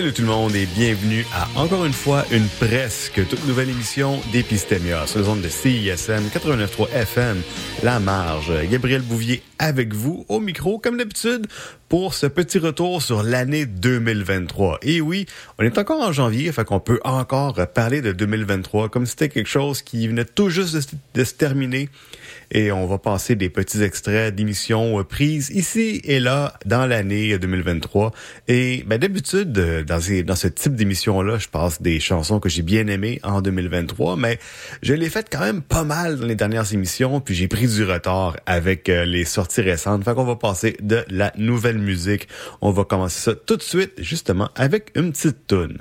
[0.00, 4.18] Salut tout le monde et bienvenue à encore une fois une presque toute nouvelle émission
[4.32, 7.42] d'Épistémia sur les ondes de CISM 89.3 FM,
[7.82, 8.50] La Marge.
[8.70, 11.46] Gabriel Bouvier avec vous au micro comme d'habitude
[11.90, 14.78] pour ce petit retour sur l'année 2023.
[14.80, 15.26] Et oui,
[15.58, 19.28] on est encore en janvier, fait qu'on peut encore parler de 2023 comme si c'était
[19.28, 20.80] quelque chose qui venait tout juste de,
[21.12, 21.90] de se terminer
[22.50, 27.38] et on va passer des petits extraits d'émissions euh, prises ici et là dans l'année
[27.38, 28.12] 2023.
[28.48, 32.86] Et ben, d'habitude, euh, dans, ce type d'émission-là, je passe des chansons que j'ai bien
[32.86, 34.38] aimées en 2023, mais
[34.82, 37.84] je l'ai fait quand même pas mal dans les dernières émissions, puis j'ai pris du
[37.84, 40.04] retard avec euh, les sorties récentes.
[40.04, 42.28] Fait qu'on va passer de la nouvelle musique.
[42.60, 45.78] On va commencer ça tout de suite, justement, avec une petite tune.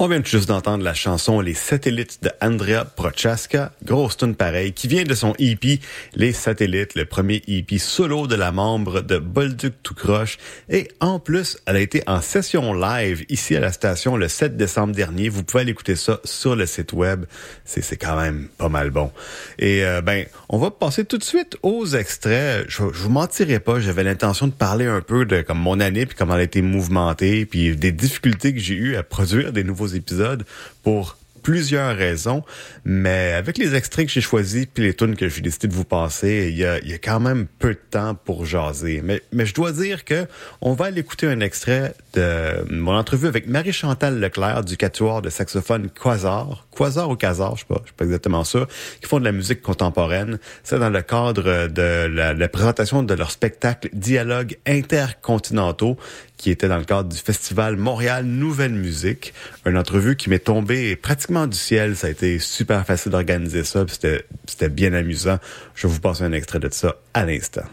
[0.00, 4.86] On vient juste d'entendre la chanson Les Satellites de Andrea Prochaska, grosse tune pareil, qui
[4.86, 5.80] vient de son EP
[6.14, 10.38] Les Satellites, le premier EP solo de la membre de Bolduc tout croche.
[10.68, 14.56] Et en plus, elle a été en session live ici à la station le 7
[14.56, 15.28] décembre dernier.
[15.30, 17.24] Vous pouvez aller écouter ça sur le site web.
[17.64, 19.10] C'est quand même pas mal bon.
[19.58, 22.66] Et euh, ben, on va passer tout de suite aux extraits.
[22.68, 26.06] Je, je vous mentirai pas, j'avais l'intention de parler un peu de comme mon année
[26.06, 29.64] puis comment elle a été mouvementée puis des difficultés que j'ai eues à produire des
[29.64, 30.44] nouveaux épisodes
[30.82, 32.42] pour plusieurs raisons,
[32.84, 35.84] mais avec les extraits que j'ai choisis puis les tunes que j'ai décidé de vous
[35.84, 39.00] passer, il y a, quand même peu de temps pour jaser.
[39.02, 40.26] Mais, mais je dois dire que
[40.60, 45.30] on va aller écouter un extrait de mon entrevue avec Marie-Chantal Leclerc du quatuor de
[45.30, 48.66] saxophone Quasar, Quasar ou Quasar, je sais pas, je sais pas exactement ça,
[49.00, 50.38] qui font de la musique contemporaine.
[50.64, 55.96] C'est dans le cadre de la, la présentation de leur spectacle Dialogue intercontinentaux
[56.38, 59.34] qui était dans le cadre du festival Montréal Nouvelle Musique.
[59.66, 61.96] Une entrevue qui m'est tombée pratiquement du ciel.
[61.96, 63.84] Ça a été super facile d'organiser ça.
[63.88, 65.38] C'était bien amusant.
[65.74, 67.64] Je vous passer un extrait de ça à l'instant.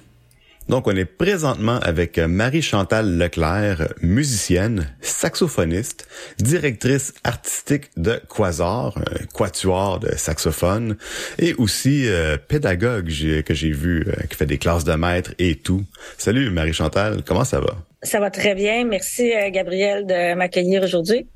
[0.68, 6.08] Donc, on est présentement avec Marie-Chantal Leclerc, musicienne, saxophoniste,
[6.40, 10.98] directrice artistique de Quasar, un quatuor de saxophone,
[11.38, 13.06] et aussi euh, pédagogue
[13.46, 15.86] que j'ai vu, euh, qui fait des classes de maître et tout.
[16.18, 17.76] Salut Marie-Chantal, comment ça va?
[18.06, 18.86] Ça va très bien.
[18.86, 21.28] Merci, euh, Gabriel, de m'accueillir aujourd'hui.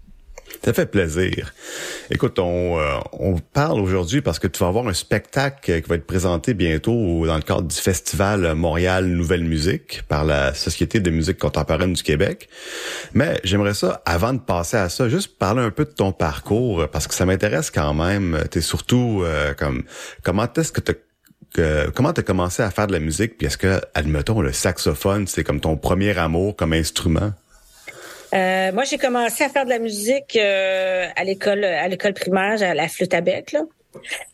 [0.63, 1.53] Ça fait plaisir.
[2.11, 5.95] Écoute, on, euh, on parle aujourd'hui parce que tu vas avoir un spectacle qui va
[5.95, 11.09] être présenté bientôt dans le cadre du festival Montréal Nouvelle Musique par la Société de
[11.09, 12.49] musique contemporaine du Québec.
[13.13, 16.87] Mais j'aimerais ça, avant de passer à ça, juste parler un peu de ton parcours
[16.91, 18.43] parce que ça m'intéresse quand même.
[18.51, 19.83] T'es surtout euh, comme
[20.23, 20.91] comment est-ce que tu
[21.53, 25.27] que, comment t'as commencé à faire de la musique puis est-ce que admettons le saxophone
[25.27, 27.31] c'est comme ton premier amour comme instrument?
[28.33, 32.61] Euh, moi, j'ai commencé à faire de la musique euh, à l'école, à l'école primaire,
[32.61, 33.53] à la flûte à bec.
[33.53, 33.61] Là.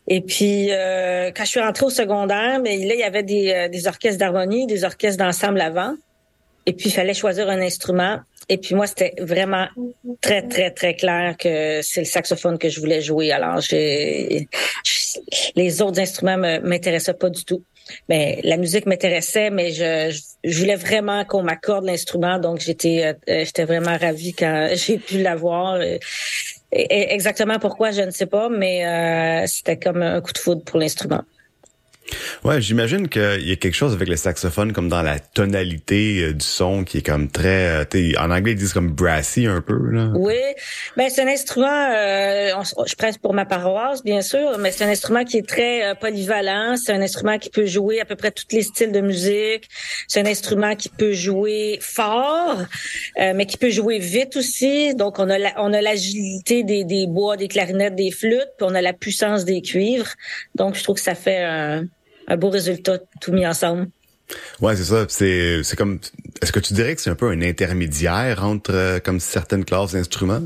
[0.08, 3.70] Et puis, euh, quand je suis rentrée au secondaire, mais là, il y avait des,
[3.72, 5.96] des orchestres d'harmonie, des orchestres d'ensemble avant.
[6.66, 8.20] Et puis, il fallait choisir un instrument.
[8.50, 9.68] Et puis moi, c'était vraiment
[10.22, 13.32] très, très, très clair que c'est le saxophone que je voulais jouer.
[13.32, 14.48] Alors, j'ai,
[15.56, 17.64] les autres instruments m'intéressaient pas du tout.
[18.10, 22.40] Mais la musique m'intéressait, mais je, je, voulais vraiment qu'on m'accorde l'instrument.
[22.40, 25.80] Donc, j'étais, euh, j'étais vraiment ravie quand j'ai pu l'avoir.
[26.72, 30.80] exactement pourquoi, je ne sais pas, mais euh, c'était comme un coup de foudre pour
[30.80, 31.22] l'instrument.
[32.44, 36.34] Ouais, j'imagine qu'il y a quelque chose avec le saxophone comme dans la tonalité euh,
[36.34, 39.76] du son qui est comme très, euh, en anglais ils disent comme brassy un peu
[39.92, 40.12] là.
[40.16, 40.38] Oui,
[40.96, 42.52] ben c'est un instrument, euh,
[42.86, 46.76] je presse pour ma paroisse bien sûr, mais c'est un instrument qui est très polyvalent.
[46.78, 49.68] C'est un instrument qui peut jouer à peu près tous les styles de musique.
[50.08, 52.62] C'est un instrument qui peut jouer fort,
[53.18, 54.94] mais qui peut jouer vite aussi.
[54.94, 58.76] Donc on a on a l'agilité des, des bois, des clarinettes, des flûtes, puis on
[58.76, 60.14] a la puissance des cuivres.
[60.54, 61.86] Donc je trouve que ça fait un
[62.28, 63.88] un beau résultat tout mis ensemble.
[64.62, 65.06] Ouais, c'est ça.
[65.08, 66.00] C'est, c'est comme.
[66.42, 69.94] Est-ce que tu dirais que c'est un peu un intermédiaire entre euh, comme certaines classes
[69.94, 70.42] d'instruments?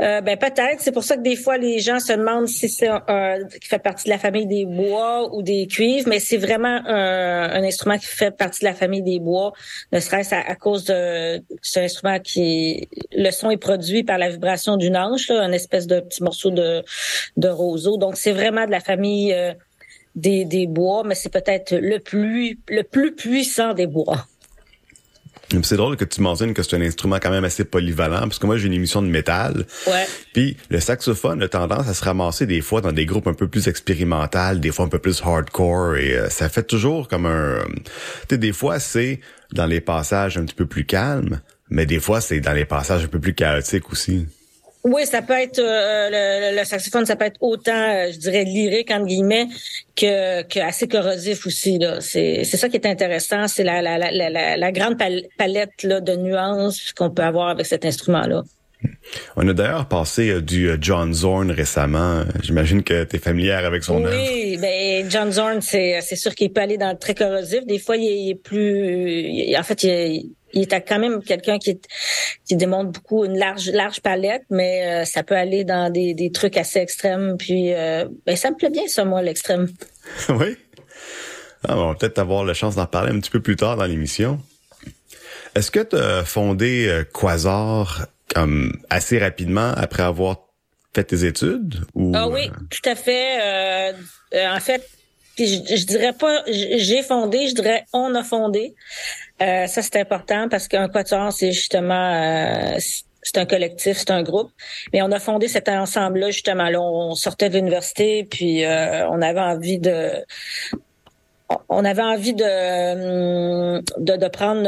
[0.00, 0.80] Euh, ben peut-être.
[0.80, 3.78] C'est pour ça que des fois les gens se demandent si c'est un, qui fait
[3.78, 7.98] partie de la famille des bois ou des cuivres, mais c'est vraiment un, un, instrument
[7.98, 9.52] qui fait partie de la famille des bois,
[9.92, 14.30] ne serait-ce à, cause de c'est un instrument qui le son est produit par la
[14.30, 16.82] vibration d'une anche, là, une espèce de petit morceau de
[17.36, 17.96] de roseau.
[17.96, 19.52] Donc c'est vraiment de la famille euh,
[20.14, 24.26] des, des bois, mais c'est peut-être le plus, le plus puissant des bois.
[25.62, 28.46] C'est drôle que tu mentionnes que c'est un instrument quand même assez polyvalent, parce que
[28.46, 29.66] moi j'ai une émission de métal.
[29.86, 30.06] Ouais.
[30.32, 33.48] Puis le saxophone a tendance à se ramasser des fois dans des groupes un peu
[33.48, 37.64] plus expérimentales, des fois un peu plus hardcore, et euh, ça fait toujours comme un.
[37.74, 37.90] Tu
[38.30, 39.20] sais, des fois c'est
[39.52, 43.04] dans les passages un petit peu plus calmes, mais des fois c'est dans les passages
[43.04, 44.26] un peu plus chaotiques aussi.
[44.82, 48.90] Oui, ça peut être euh, le, saxophone, ça peut être autant, euh, je dirais, lyrique
[48.90, 49.46] entre guillemets
[49.94, 51.78] que, que assez corrosif aussi.
[51.78, 54.96] Là, c'est c'est ça qui est intéressant, c'est la la, la, la, grande
[55.36, 58.42] palette là, de nuances qu'on peut avoir avec cet instrument là.
[59.36, 62.24] On a d'ailleurs passé euh, du John Zorn récemment.
[62.42, 64.16] J'imagine que tu es familière avec son œuvre.
[64.16, 67.66] Oui, ben John Zorn, c'est c'est sûr qu'il peut aller dans le très corrosif.
[67.66, 71.80] Des fois, il est, plus, en fait, il il est quand même quelqu'un qui,
[72.44, 76.30] qui démontre beaucoup une large large palette, mais euh, ça peut aller dans des, des
[76.32, 77.36] trucs assez extrêmes.
[77.38, 79.68] Puis euh, ben, ça me plaît bien ça, moi, l'extrême.
[80.30, 80.56] oui.
[81.68, 83.84] Ah, on va peut-être avoir la chance d'en parler un petit peu plus tard dans
[83.84, 84.40] l'émission.
[85.54, 90.38] Est-ce que tu as fondé euh, Quasar comme assez rapidement après avoir
[90.94, 91.84] fait tes études?
[91.94, 93.92] Ou, ah oui, tout à fait.
[94.32, 94.88] en fait,
[95.38, 98.74] je, je dirais pas j'ai fondé, je dirais on a fondé.
[99.42, 102.78] Euh, ça, c'est important parce qu'un quatuor, c'est justement euh,
[103.22, 104.50] c'est un collectif, c'est un groupe.
[104.92, 106.68] Mais on a fondé cet ensemble-là, justement.
[106.68, 110.24] Là, on sortait de l'université, puis euh, on avait envie de
[111.68, 114.62] on avait envie de de, de prendre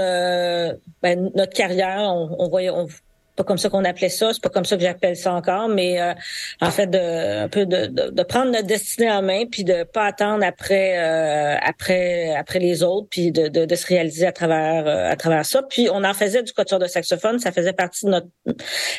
[1.02, 2.00] ben, notre carrière.
[2.38, 2.86] On voyait on,
[3.36, 6.00] pas comme ça qu'on appelait ça, c'est pas comme ça que j'appelle ça encore, mais
[6.00, 6.12] euh,
[6.60, 10.04] en fait de un peu de, de, prendre notre destinée en main, puis de pas
[10.04, 15.10] attendre après euh, après après les autres, puis de, de, se réaliser à travers euh,
[15.10, 15.62] à travers ça.
[15.62, 18.28] Puis on en faisait du quatuor de saxophone, ça faisait partie de notre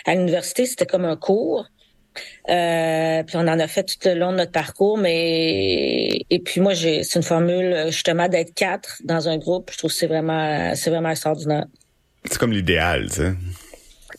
[0.06, 1.68] à l'université, c'était comme un cours.
[2.50, 6.60] Euh, puis on en a fait tout le long de notre parcours, mais et puis
[6.60, 9.70] moi j'ai c'est une formule justement d'être quatre dans un groupe.
[9.72, 11.66] Je trouve que c'est vraiment c'est vraiment extraordinaire.
[12.26, 13.34] C'est comme l'idéal, tu sais.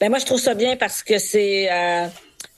[0.05, 2.07] Ben moi je trouve ça bien parce que c'est euh,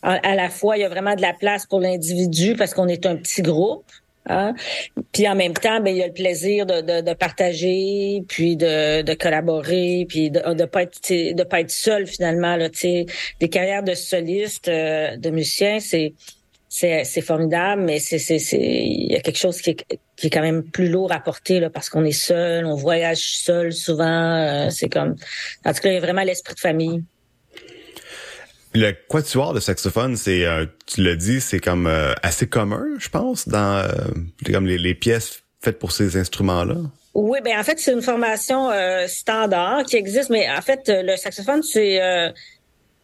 [0.02, 3.06] à la fois il y a vraiment de la place pour l'individu parce qu'on est
[3.06, 3.84] un petit groupe.
[4.28, 4.52] Hein?
[5.12, 8.56] Puis en même temps, ben il y a le plaisir de, de, de partager, puis
[8.56, 12.68] de, de collaborer, puis de, de pas être de pas être seul finalement là.
[12.68, 13.06] Tu
[13.38, 16.14] des carrières de solistes, euh, de musiciens, c'est
[16.68, 18.16] c'est formidable, mais c'est
[18.56, 19.86] il y a quelque chose qui est
[20.16, 23.20] qui est quand même plus lourd à porter là parce qu'on est seul, on voyage
[23.20, 24.34] seul souvent.
[24.34, 25.14] Euh, c'est comme
[25.64, 27.04] en tout cas il y a vraiment l'esprit de famille.
[28.76, 33.08] Le quatuor de saxophone, c'est, euh, tu l'as dit, c'est comme euh, assez commun, je
[33.08, 33.88] pense, dans euh,
[34.52, 36.76] comme les, pièces faites pour ces instruments-là.
[37.14, 38.68] Oui, ben en fait, c'est une formation
[39.06, 41.98] standard qui existe, mais en fait, le saxophone, c'est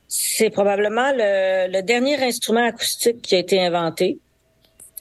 [0.09, 4.19] c'est probablement le, dernier instrument acoustique qui a été inventé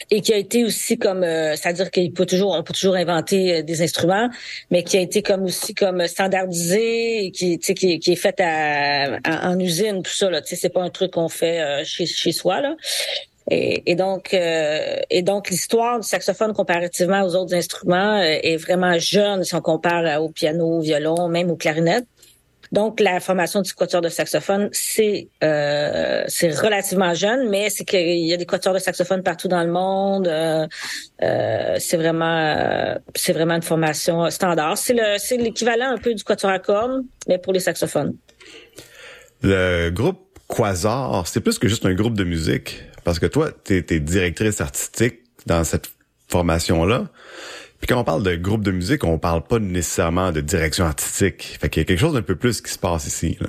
[0.10, 3.58] et qui a été aussi comme euh, c'est-à-dire qu'il peut toujours on peut toujours inventer
[3.58, 4.30] euh, des instruments
[4.70, 9.50] mais qui a été comme aussi comme standardisé et qui qui, qui est fait à,
[9.50, 10.42] en usine tout ça là.
[10.42, 12.76] Tu sais c'est pas un truc qu'on fait euh, chez chez soi là.
[13.50, 19.44] Et, et donc et donc l'histoire du saxophone comparativement aux autres instruments est vraiment jeune
[19.44, 22.06] si on compare au piano au violon même aux clarinettes
[22.72, 28.26] donc, la formation du quatuor de saxophone, c'est euh, c'est relativement jeune, mais c'est qu'il
[28.26, 30.28] y a des quatuors de saxophone partout dans le monde.
[30.28, 30.66] Euh,
[31.22, 34.78] euh, c'est vraiment c'est vraiment une formation standard.
[34.78, 38.16] C'est le c'est l'équivalent un peu du quatuor à cordes, mais pour les saxophones.
[39.42, 43.84] Le groupe Quasar, c'est plus que juste un groupe de musique, parce que toi, tu
[43.90, 45.90] es directrice artistique dans cette
[46.30, 47.10] formation-là.
[47.82, 51.58] Puis quand on parle de groupe de musique, on parle pas nécessairement de direction artistique.
[51.60, 53.38] Fait qu'il y a quelque chose d'un peu plus qui se passe ici.
[53.42, 53.48] Là.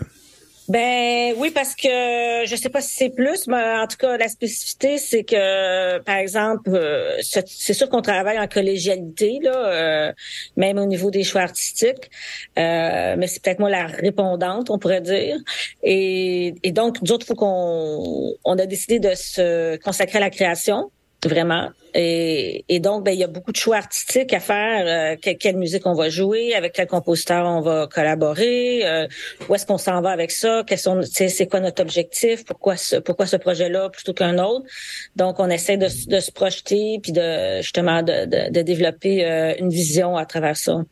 [0.69, 4.29] Ben oui, parce que je sais pas si c'est plus, mais en tout cas, la
[4.29, 10.13] spécificité, c'est que, par exemple, euh, c'est sûr qu'on travaille en collégialité, là, euh,
[10.57, 12.11] même au niveau des choix artistiques,
[12.59, 15.37] euh, mais c'est peut-être moi la répondante, on pourrait dire.
[15.83, 20.91] Et, donc, d'autres, faut qu'on on a décidé de se consacrer à la création
[21.29, 21.71] vraiment.
[21.95, 25.17] Et, et donc, ben, il y a beaucoup de choix artistiques à faire.
[25.17, 29.07] Euh, quelle, musique on va jouer, avec quel compositeur on va collaborer, euh,
[29.49, 32.97] où est-ce qu'on s'en va avec ça, quels sont, c'est quoi notre objectif, pourquoi ce,
[32.97, 34.65] pourquoi ce projet-là plutôt qu'un autre.
[35.17, 39.71] Donc, on essaie de, de se projeter puis de justement de, de, développer euh, une
[39.71, 40.83] vision à travers ça.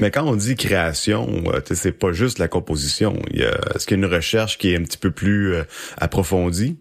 [0.00, 1.28] Mais quand on dit création,
[1.74, 3.18] c'est pas juste la composition.
[3.34, 5.56] Est-ce qu'il y a une recherche qui est un petit peu plus
[5.96, 6.78] approfondie?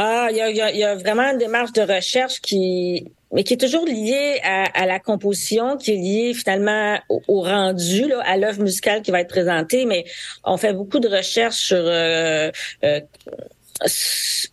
[0.00, 4.38] Ah, il y a, vraiment une démarche de recherche qui, mais qui est toujours liée
[4.44, 9.28] à, la composition, qui est liée finalement au, rendu, à l'œuvre musicale qui va être
[9.28, 9.86] présentée.
[9.86, 10.04] Mais
[10.44, 12.52] on fait beaucoup de recherches sur euh,
[12.84, 13.00] euh,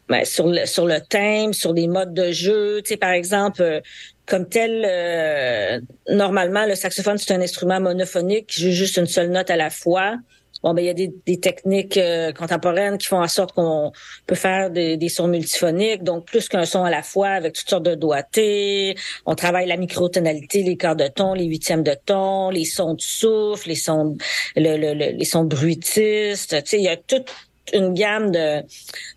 [0.10, 2.82] ben, sur le sur le thème, sur les modes de jeu.
[2.82, 3.82] Tu sais, par exemple, euh,
[4.26, 9.52] comme tel, normalement, le saxophone c'est un instrument monophonique qui joue juste une seule note
[9.52, 10.16] à la fois.
[10.66, 13.92] Bon, ben il y a des, des techniques euh, contemporaines qui font en sorte qu'on
[14.26, 17.70] peut faire des, des, sons multiphoniques, donc plus qu'un son à la fois avec toutes
[17.70, 18.96] sortes de doigtés.
[19.28, 23.02] On travaille la microtonalité, les quarts de ton, les huitièmes de ton, les sons de
[23.02, 24.18] souffle, les sons,
[24.56, 26.56] le, le, les sons bruitistes.
[26.64, 27.32] Tu sais, il y a toute
[27.72, 28.64] une gamme de,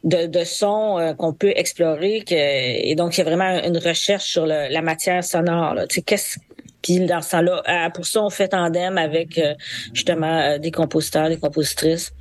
[0.04, 3.78] de, de sons euh, qu'on peut explorer que, et donc il y a vraiment une
[3.78, 5.76] recherche sur le, la matière sonore.
[5.88, 6.36] Tu sais, qu'est-ce
[6.82, 9.54] puis dans ce temps-là, pour ça, on fait tandem avec euh,
[9.92, 12.12] justement euh, des compositeurs, des compositrices.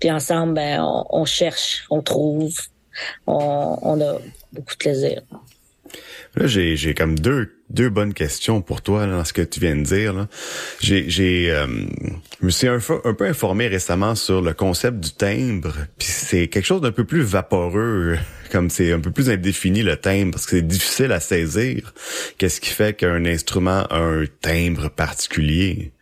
[0.00, 0.80] Puis ensemble, ben,
[1.10, 2.52] on, cherche, on trouve,
[3.26, 4.18] on, on a
[4.52, 5.22] beaucoup de plaisir.
[6.36, 9.76] Là, j'ai comme deux, deux bonnes questions pour toi là, dans ce que tu viens
[9.76, 10.26] de dire.
[10.80, 11.66] J'ai, j'ai, euh,
[12.40, 15.74] je me suis un, peu informé récemment sur le concept du timbre.
[15.98, 18.16] Puis c'est quelque chose d'un peu plus vaporeux,
[18.52, 21.92] comme c'est un peu plus indéfini le timbre, parce que c'est difficile à saisir.
[22.38, 25.92] Qu'est-ce qui fait qu'un instrument a un timbre particulier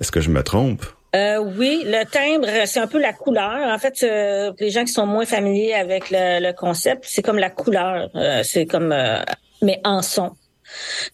[0.00, 0.84] Est-ce que je me trompe?
[1.14, 3.68] Euh, oui, le timbre, c'est un peu la couleur.
[3.68, 7.50] En fait, euh, les gens qui sont moins familiers avec le, concept, c'est comme la
[7.50, 8.08] couleur.
[8.14, 8.94] Euh, c'est comme
[9.62, 10.32] mais en son.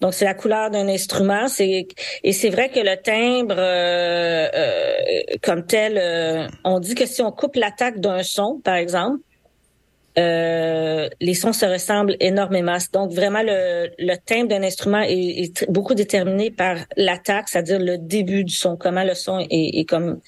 [0.00, 1.86] Donc c'est la couleur d'un instrument, c'est
[2.22, 7.22] et c'est vrai que le timbre euh, euh, comme tel, euh, on dit que si
[7.22, 9.20] on coupe l'attaque d'un son, par exemple,
[10.16, 12.76] les sons se ressemblent énormément.
[12.92, 18.42] Donc vraiment le, le timbre d'un instrument est, beaucoup déterminé par l'attaque, c'est-à-dire le début
[18.42, 20.20] du son, comment le son est, est comme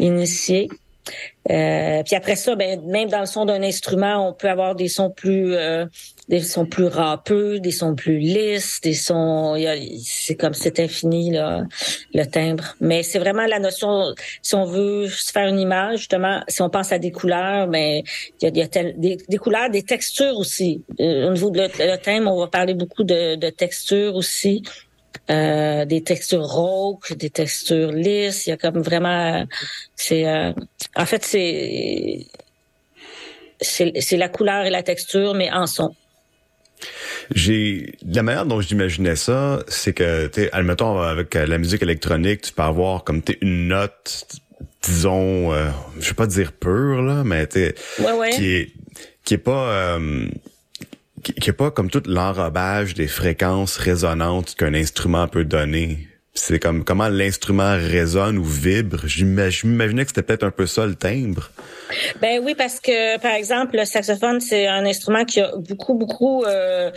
[0.00, 0.68] initié.
[1.50, 4.88] Euh, puis après ça, ben, même dans le son d'un instrument, on peut avoir des
[4.88, 5.86] sons plus euh,
[6.28, 9.56] des sons plus râpeux, des sons plus lisses, des sons
[10.04, 11.64] c'est comme c'est infini là,
[12.14, 12.74] le timbre.
[12.80, 16.70] Mais c'est vraiment la notion si on veut se faire une image justement, si on
[16.70, 18.02] pense à des couleurs, mais
[18.42, 20.84] ben, il y a, des, couleurs, des textures aussi.
[21.00, 24.62] Euh, au niveau de le, timbre, on va parler beaucoup de, de textures aussi.
[25.28, 28.46] Euh, des textures rauques, des textures lisses.
[28.46, 29.44] Il y a comme vraiment,
[29.96, 30.52] c'est, euh,
[30.94, 32.26] en fait, c'est,
[33.60, 35.94] c'est la couleur et la texture, mais en son.
[37.34, 42.52] J'ai la manière dont j'imaginais ça, c'est que tu admettons avec la musique électronique, tu
[42.52, 44.26] peux avoir comme tu une note
[44.82, 45.68] disons euh,
[45.98, 47.74] je vais pas dire pure là, mais tu
[48.32, 48.72] qui est
[49.24, 49.98] qui est pas
[51.22, 56.08] qui, est pas comme tout l'enrobage des fréquences résonantes qu'un instrument peut donner.
[56.38, 59.06] C'est comme comment l'instrument résonne ou vibre.
[59.06, 61.50] J'imaginais que c'était peut-être un peu ça le timbre.
[62.20, 66.44] Ben oui, parce que par exemple, le saxophone, c'est un instrument qui a beaucoup, beaucoup
[66.44, 66.90] euh,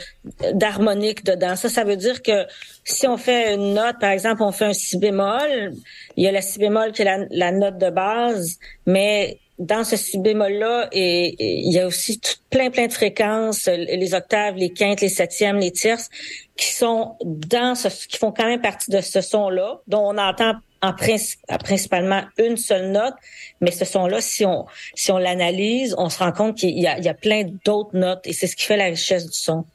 [0.43, 1.55] dedans.
[1.55, 2.45] Ça, ça veut dire que
[2.83, 5.73] si on fait une note, par exemple, on fait un si bémol,
[6.17, 9.97] il y a la si bémol qui est la note de base, mais dans ce
[9.97, 15.01] si bémol-là, et, il y a aussi plein, plein de fréquences, les octaves, les quintes,
[15.01, 16.09] les septièmes, les tierces,
[16.55, 20.53] qui sont dans ce, qui font quand même partie de ce son-là, dont on entend
[20.81, 23.13] en principalement une seule note,
[23.59, 26.97] mais ce son-là, si on si on l'analyse, on se rend compte qu'il y a,
[26.97, 29.65] il y a plein d'autres notes, et c'est ce qui fait la richesse du son.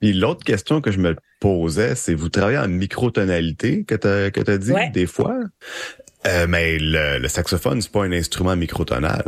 [0.00, 4.50] Puis l'autre question que je me posais, c'est vous travaillez en microtonalité que tu que
[4.50, 5.36] as dit des fois?
[6.26, 9.24] Euh, mais le, le saxophone, c'est pas un instrument microtonal.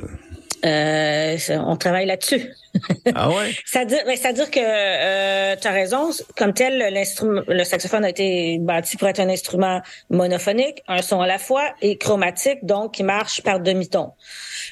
[0.65, 1.37] Euh,
[1.67, 2.53] on travaille là-dessus.
[3.15, 3.53] ah ouais?
[3.65, 6.11] ça dire, ben, que euh, tu as raison.
[6.37, 11.21] Comme tel, l'instrument, le saxophone a été bâti pour être un instrument monophonique, un son
[11.21, 14.13] à la fois, et chromatique, donc qui marche par demi-ton.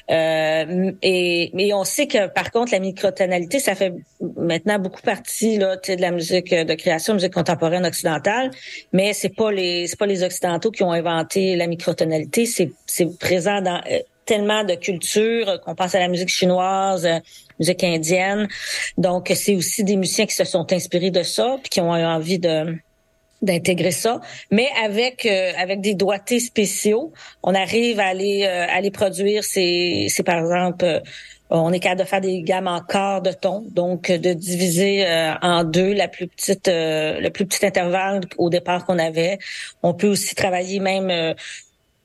[0.09, 3.93] Euh, et mais on sait que par contre la microtonalité, ça fait
[4.37, 8.51] maintenant beaucoup partie là, de la musique de création, musique contemporaine occidentale,
[8.93, 13.17] mais c'est pas les c'est pas les occidentaux qui ont inventé la microtonalité, c'est c'est
[13.17, 17.19] présent dans euh, tellement de cultures, qu'on pense à la musique chinoise, euh,
[17.59, 18.47] musique indienne.
[18.97, 22.05] Donc, c'est aussi des musiciens qui se sont inspirés de ça, puis qui ont eu
[22.05, 22.75] envie de
[23.43, 27.13] d'intégrer ça, mais avec euh, avec des doigtés spéciaux,
[27.43, 29.43] on arrive à aller euh, à les produire.
[29.43, 31.01] C'est c'est par exemple
[31.51, 35.05] on est capable de faire des gammes en quart de ton, donc de diviser
[35.41, 39.37] en deux la plus petite, le plus petit intervalle au départ qu'on avait.
[39.81, 41.35] On peut aussi travailler même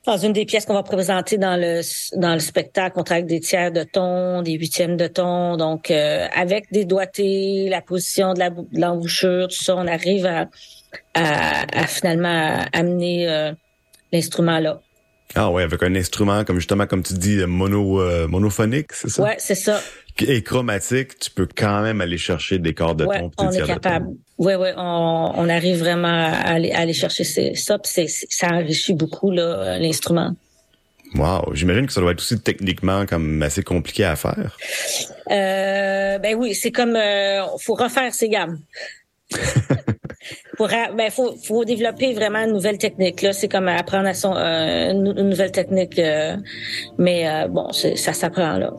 [0.05, 1.81] dans une des pièces qu'on va présenter dans le
[2.19, 5.91] dans le spectacle, on travaille avec des tiers de ton, des huitièmes de ton, donc
[5.91, 8.41] euh, avec des doigtés, la position de
[8.73, 10.49] l'embouchure, tout ça, on arrive à,
[11.15, 13.53] à, finalement amener euh,
[14.13, 14.81] l'instrument là.
[15.35, 19.23] Ah ouais, avec un instrument comme justement comme tu dis mono euh, monophonique, c'est ça?
[19.23, 19.81] Ouais, c'est ça.
[20.21, 23.31] Et chromatique, tu peux quand même aller chercher des cordes de ton.
[23.39, 24.09] on est capable.
[24.45, 28.93] Oui, oui, on, on, arrive vraiment à aller, à aller chercher ça, puis ça enrichit
[28.93, 30.35] beaucoup l'instrument.
[31.15, 34.57] Wow, j'imagine que ça doit être aussi techniquement comme assez compliqué à faire.
[35.31, 38.59] Euh, ben oui, c'est comme euh, faut refaire ses gammes.
[40.57, 44.35] pour ben faut faut développer vraiment une nouvelle technique là c'est comme apprendre à son
[44.37, 46.37] euh, une, nouvelle technique euh,
[46.99, 48.73] mais euh, bon ça s'apprend là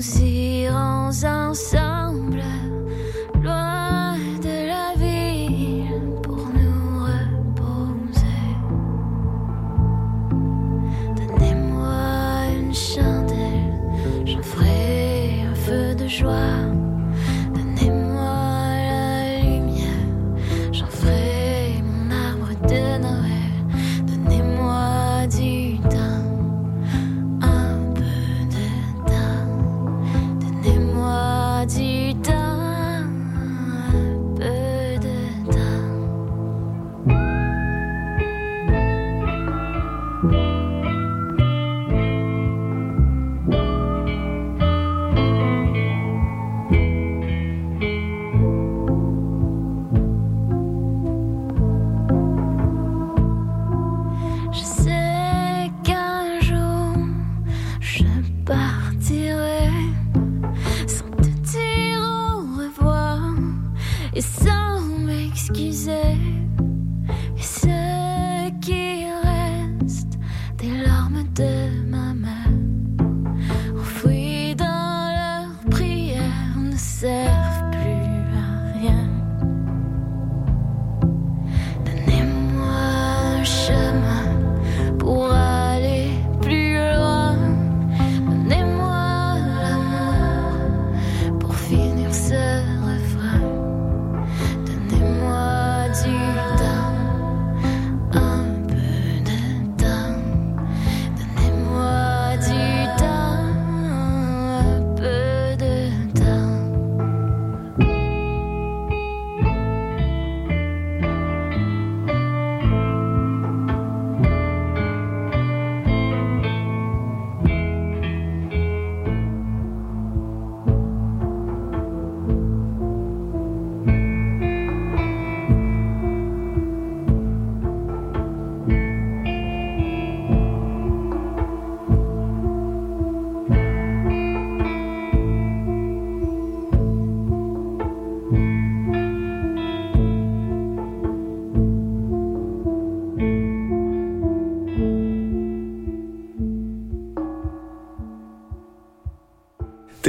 [0.00, 0.66] joie.
[0.72, 1.85] Donnez-moi la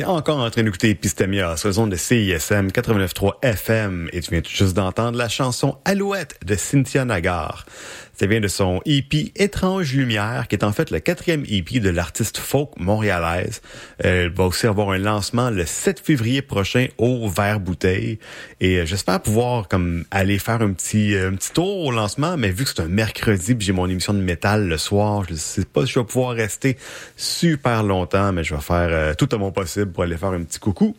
[0.05, 5.17] encore en train d'écouter Epistemia sur de CISM 89.3 FM et tu viens juste d'entendre
[5.17, 7.65] la chanson Alouette de Cynthia Nagar.
[8.19, 11.91] Ça vient de son EP Étrange Lumière, qui est en fait le quatrième EP de
[11.91, 13.61] l'artiste folk montréalaise.
[13.99, 18.17] Elle va aussi avoir un lancement le 7 février prochain au Vert Bouteille.
[18.59, 22.37] Et euh, j'espère pouvoir comme aller faire un petit euh, un petit tour au lancement,
[22.37, 25.65] mais vu que c'est un mercredi, j'ai mon émission de métal le soir, je sais
[25.65, 26.75] pas si je vais pouvoir rester
[27.17, 30.41] super longtemps, mais je vais faire euh, tout à mon possible pour aller faire un
[30.41, 30.95] petit coucou.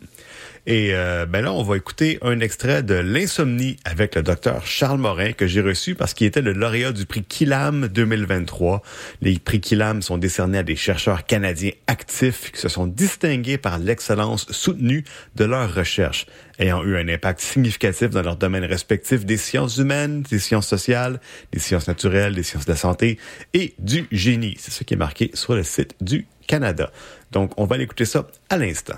[0.65, 4.99] Et euh, ben là, on va écouter un extrait de L'insomnie avec le docteur Charles
[4.99, 8.81] Morin que j'ai reçu parce qu'il était le lauréat du prix Killam 2023.
[9.21, 13.79] Les prix Killam sont décernés à des chercheurs canadiens actifs qui se sont distingués par
[13.79, 15.03] l'excellence soutenue
[15.35, 16.25] de leurs recherches,
[16.59, 21.19] ayant eu un impact significatif dans leurs domaines respectifs des sciences humaines, des sciences sociales,
[21.51, 23.17] des sciences naturelles, des sciences de la santé
[23.53, 24.55] et du génie.
[24.59, 26.91] C'est ce qui est marqué sur le site du Canada.
[27.31, 28.97] Donc, on va aller écouter ça à l'instant.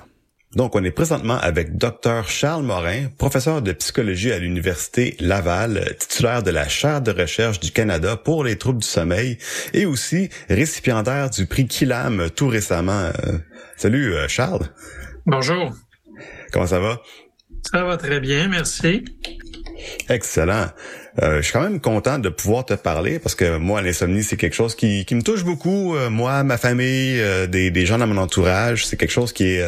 [0.55, 6.43] Donc, on est présentement avec Dr Charles Morin, professeur de psychologie à l'Université Laval, titulaire
[6.43, 9.37] de la chaire de recherche du Canada pour les troubles du sommeil
[9.73, 12.91] et aussi récipiendaire du prix Killam tout récemment.
[12.91, 13.37] Euh,
[13.77, 14.67] salut euh, Charles.
[15.25, 15.73] Bonjour.
[16.51, 17.01] Comment ça va?
[17.71, 19.05] Ça va très bien, merci.
[20.09, 20.65] Excellent.
[21.21, 24.37] Euh, je suis quand même content de pouvoir te parler parce que moi, l'insomnie, c'est
[24.37, 25.95] quelque chose qui, qui me touche beaucoup.
[26.09, 29.65] moi, ma famille, des, des gens dans mon entourage, c'est quelque chose qui est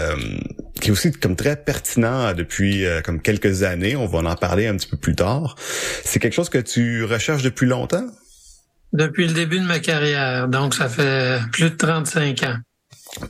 [0.84, 3.96] qui est aussi comme très pertinent depuis euh, comme quelques années.
[3.96, 5.56] On va en parler un petit peu plus tard.
[6.04, 8.06] C'est quelque chose que tu recherches depuis longtemps?
[8.92, 12.58] Depuis le début de ma carrière, donc ça fait plus de 35 ans.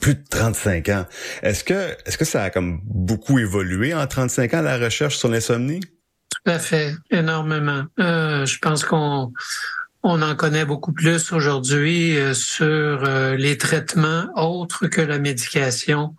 [0.01, 1.05] Plus de 35 ans.
[1.43, 5.29] Est-ce que est-ce que ça a comme beaucoup évolué en 35 ans la recherche sur
[5.29, 5.79] l'insomnie?
[5.79, 7.83] Tout à fait, énormément.
[7.99, 9.31] Euh, je pense qu'on
[10.03, 16.15] on en connaît beaucoup plus aujourd'hui euh, sur euh, les traitements autres que la médication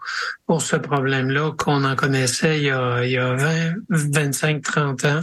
[0.46, 5.04] pour ce problème-là qu'on en connaissait il y a, il y a 20, 25, 30
[5.04, 5.20] ans.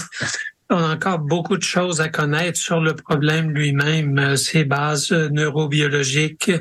[0.70, 5.12] On a encore beaucoup de choses à connaître sur le problème lui-même, euh, ses bases
[5.12, 6.52] neurobiologiques,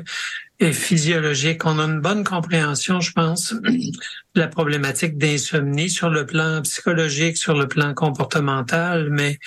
[0.71, 1.65] physiologique.
[1.65, 7.37] On a une bonne compréhension, je pense, de la problématique d'insomnie sur le plan psychologique,
[7.37, 9.39] sur le plan comportemental, mais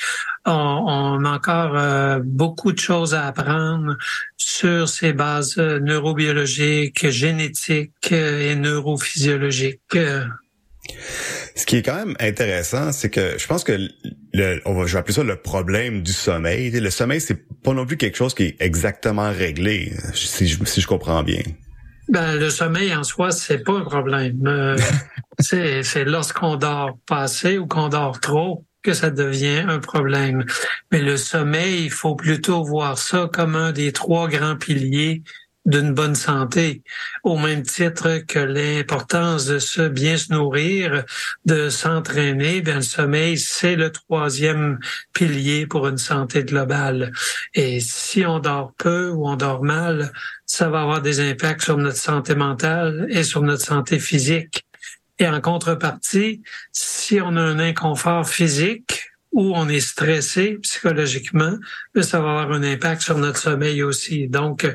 [0.44, 3.96] on, a encore euh, beaucoup de choses à apprendre
[4.36, 9.96] sur ces bases euh, neurobiologiques, génétiques euh, et neurophysiologiques.
[11.54, 13.88] Ce qui est quand même intéressant, c'est que je pense que
[14.32, 16.70] le, on va, je vais appeler ça le problème du sommeil.
[16.70, 20.80] Le sommeil, c'est pas non plus quelque chose qui est exactement réglé, si je, si
[20.80, 21.42] je comprends bien.
[22.08, 24.42] Ben, le sommeil en soi, c'est pas un problème.
[24.46, 24.76] Euh,
[25.38, 30.44] c'est lorsqu'on dort pas assez ou qu'on dort trop que ça devient un problème.
[30.92, 35.22] Mais le sommeil, il faut plutôt voir ça comme un des trois grands piliers
[35.64, 36.82] d'une bonne santé,
[37.22, 41.04] au même titre que l'importance de se bien se nourrir,
[41.44, 44.78] de s'entraîner, bien le sommeil, c'est le troisième
[45.12, 47.12] pilier pour une santé globale.
[47.54, 50.12] Et si on dort peu ou on dort mal,
[50.46, 54.64] ça va avoir des impacts sur notre santé mentale et sur notre santé physique.
[55.18, 59.03] Et en contrepartie, si on a un inconfort physique,
[59.34, 61.58] où on est stressé psychologiquement,
[62.00, 64.28] ça va avoir un impact sur notre sommeil aussi.
[64.28, 64.66] Donc,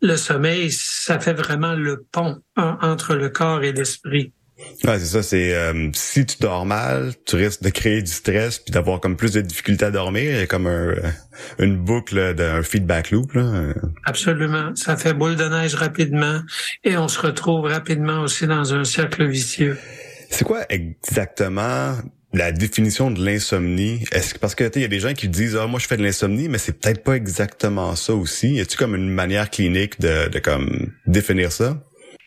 [0.00, 4.32] le sommeil, ça fait vraiment le pont entre le corps et l'esprit.
[4.84, 5.22] Ouais, c'est ça.
[5.22, 9.16] C'est euh, si tu dors mal, tu risques de créer du stress puis d'avoir comme
[9.16, 10.46] plus de difficultés à dormir.
[10.46, 10.94] Comme un,
[11.58, 13.32] une boucle d'un feedback loop.
[13.32, 13.74] Là.
[14.04, 14.74] Absolument.
[14.76, 16.40] Ça fait boule de neige rapidement
[16.84, 19.76] et on se retrouve rapidement aussi dans un cercle vicieux.
[20.30, 21.96] C'est quoi exactement
[22.34, 25.66] la définition de l'insomnie, est-ce parce que il y a des gens qui disent ah
[25.66, 28.54] moi je fais de l'insomnie mais c'est peut-être pas exactement ça aussi.
[28.54, 31.82] Y a-tu comme une manière clinique de, de comme définir ça?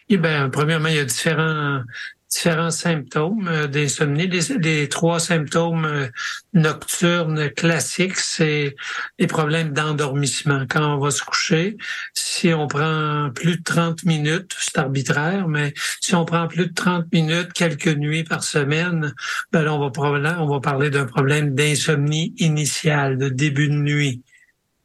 [0.10, 1.82] Eh ben premièrement il y a différents
[2.30, 4.28] différents symptômes euh, d'insomnie.
[4.28, 6.08] Les, trois symptômes euh,
[6.54, 8.76] nocturnes classiques, c'est
[9.20, 10.66] les problèmes d'endormissement.
[10.70, 11.78] Quand on va se coucher,
[12.14, 16.74] si on prend plus de 30 minutes, c'est arbitraire, mais si on prend plus de
[16.74, 19.14] 30 minutes quelques nuits par semaine,
[19.52, 19.92] ben on va,
[20.40, 24.24] on va parler d'un problème d'insomnie initiale, de début de nuit.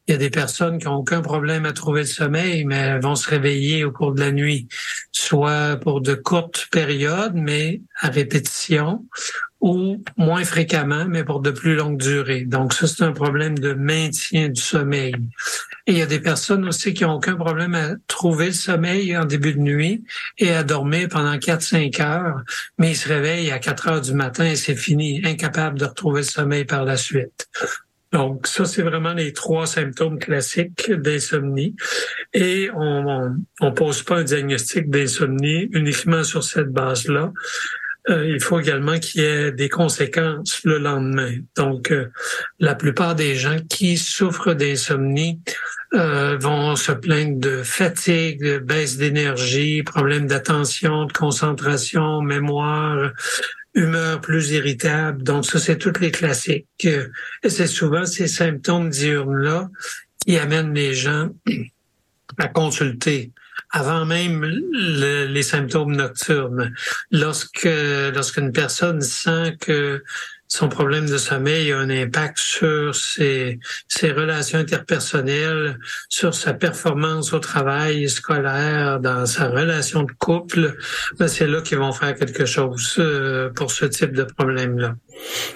[0.07, 3.15] Il y a des personnes qui n'ont aucun problème à trouver le sommeil, mais vont
[3.15, 4.67] se réveiller au cours de la nuit,
[5.13, 9.05] soit pour de courtes périodes, mais à répétition,
[9.61, 12.43] ou moins fréquemment, mais pour de plus longues durées.
[12.43, 15.15] Donc ça, c'est un problème de maintien du sommeil.
[15.87, 19.17] Et il y a des personnes aussi qui n'ont aucun problème à trouver le sommeil
[19.17, 20.03] en début de nuit
[20.37, 22.41] et à dormir pendant 4-5 heures,
[22.77, 26.21] mais ils se réveillent à 4 heures du matin et c'est fini, incapable de retrouver
[26.21, 27.47] le sommeil par la suite.
[28.13, 31.75] Donc, ça, c'est vraiment les trois symptômes classiques d'insomnie.
[32.33, 37.31] Et on ne pose pas un diagnostic d'insomnie uniquement sur cette base-là.
[38.09, 41.37] Euh, il faut également qu'il y ait des conséquences le lendemain.
[41.55, 42.09] Donc, euh,
[42.59, 45.39] la plupart des gens qui souffrent d'insomnie
[45.93, 53.11] euh, vont se plaindre de fatigue, de baisse d'énergie, problèmes d'attention, de concentration, mémoire,
[53.73, 55.23] humeur plus irritable.
[55.23, 56.67] Donc ça, c'est toutes les classiques.
[56.85, 59.69] Et c'est souvent ces symptômes diurnes-là
[60.25, 61.29] qui amènent les gens
[62.37, 63.31] à consulter
[63.69, 66.73] avant même les symptômes nocturnes.
[67.11, 67.67] Lorsque
[68.13, 70.03] lorsqu'une personne sent que
[70.47, 75.79] son problème de sommeil a un impact sur ses, ses relations interpersonnelles,
[76.09, 80.75] sur sa performance au travail scolaire, dans sa relation de couple,
[81.17, 84.95] ben c'est là qu'ils vont faire quelque chose euh, pour ce type de problème-là.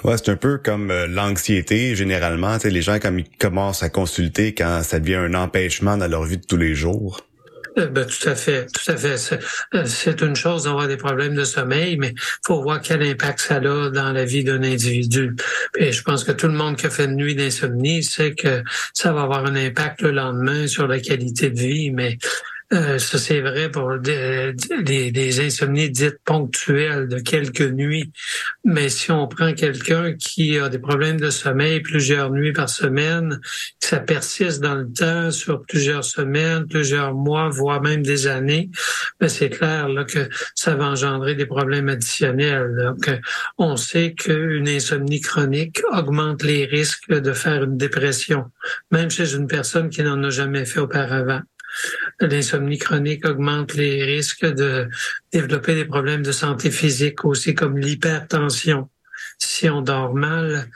[0.03, 2.57] Ouais, c'est un peu comme euh, l'anxiété généralement.
[2.63, 6.37] Les gens quand ils commencent à consulter quand ça devient un empêchement dans leur vie
[6.37, 7.26] de tous les jours.
[7.77, 9.39] Ben, tout à fait, tout à fait.
[9.75, 13.57] Euh, c'est une chose d'avoir des problèmes de sommeil, mais faut voir quel impact ça
[13.57, 15.35] a dans la vie d'un individu.
[15.77, 18.63] Et je pense que tout le monde qui a fait une nuit d'insomnie sait que
[18.93, 22.17] ça va avoir un impact le lendemain sur la qualité de vie, mais
[22.73, 24.53] euh, ça, c'est vrai pour des,
[24.83, 28.11] des, insomnies dites ponctuelles de quelques nuits.
[28.65, 33.39] Mais si on prend quelqu'un qui a des problèmes de sommeil plusieurs nuits par semaine,
[33.79, 38.69] ça persiste dans le temps sur plusieurs semaines, plusieurs mois, voire même des années,
[39.21, 42.75] ben c'est clair là, que ça va engendrer des problèmes additionnels.
[42.83, 43.17] Donc,
[43.57, 48.51] on sait qu'une insomnie chronique augmente les risques de faire une dépression,
[48.91, 51.39] même chez une personne qui n'en a jamais fait auparavant.
[52.19, 54.87] L'insomnie chronique augmente les risques de
[55.31, 58.89] développer des problèmes de santé physique aussi comme l'hypertension.
[59.39, 60.69] Si on dort mal,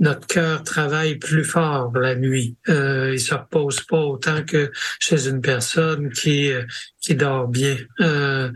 [0.00, 2.56] notre cœur travaille plus fort la nuit.
[2.68, 6.64] Euh, il se repose pas autant que chez une personne qui euh,
[7.00, 7.76] qui dort bien.
[8.00, 8.50] Euh,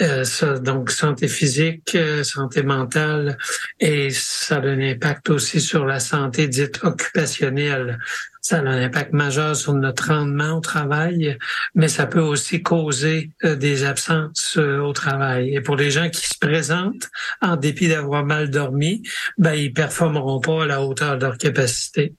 [0.00, 3.38] euh, donc santé physique, santé mentale,
[3.78, 7.98] et ça a un impact aussi sur la santé dite occupationnelle.
[8.40, 11.36] Ça a un impact majeur sur notre rendement au travail,
[11.74, 15.54] mais ça peut aussi causer des absences au travail.
[15.54, 17.10] Et pour les gens qui se présentent
[17.42, 19.02] en dépit d'avoir mal dormi,
[19.38, 22.14] ben ils performeront pas à la hauteur de leur capacité.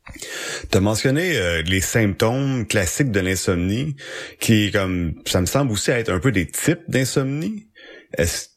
[0.71, 3.95] Tu as mentionné les symptômes classiques de l'insomnie,
[4.39, 7.67] qui comme ça me semble aussi être un peu des types d'insomnie.
[8.17, 8.51] Est-ce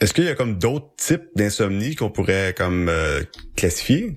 [0.00, 3.22] est-ce qu'il y a comme d'autres types d'insomnie qu'on pourrait comme euh,
[3.56, 4.16] classifier?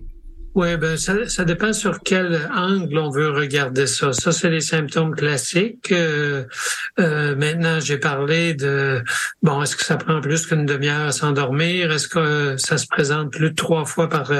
[0.56, 4.14] Oui, ben ça, ça, dépend sur quel angle on veut regarder ça.
[4.14, 5.92] Ça, c'est les symptômes classiques.
[5.92, 6.46] Euh,
[7.00, 9.04] euh, maintenant, j'ai parlé de
[9.42, 11.92] bon, est-ce que ça prend plus qu'une demi-heure à s'endormir?
[11.92, 14.32] Est-ce que ça se présente plus de trois fois par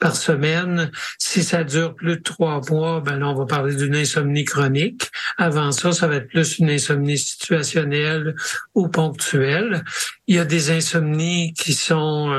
[0.00, 0.90] par semaine?
[1.18, 5.12] Si ça dure plus de trois mois, ben là, on va parler d'une insomnie chronique.
[5.38, 8.34] Avant ça, ça va être plus une insomnie situationnelle
[8.74, 9.84] ou ponctuelle.
[10.26, 12.32] Il y a des insomnies qui sont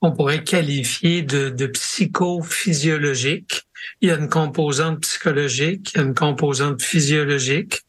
[0.00, 3.62] on pourrait qualifier de, de psychophysiologique.
[4.00, 7.82] Il y a une composante psychologique, il y a une composante physiologique,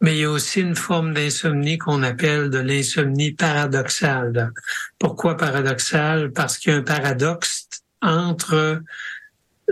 [0.00, 4.52] mais il y a aussi une forme d'insomnie qu'on appelle de l'insomnie paradoxale.
[4.98, 6.32] Pourquoi paradoxale?
[6.32, 7.68] Parce qu'il y a un paradoxe
[8.00, 8.82] entre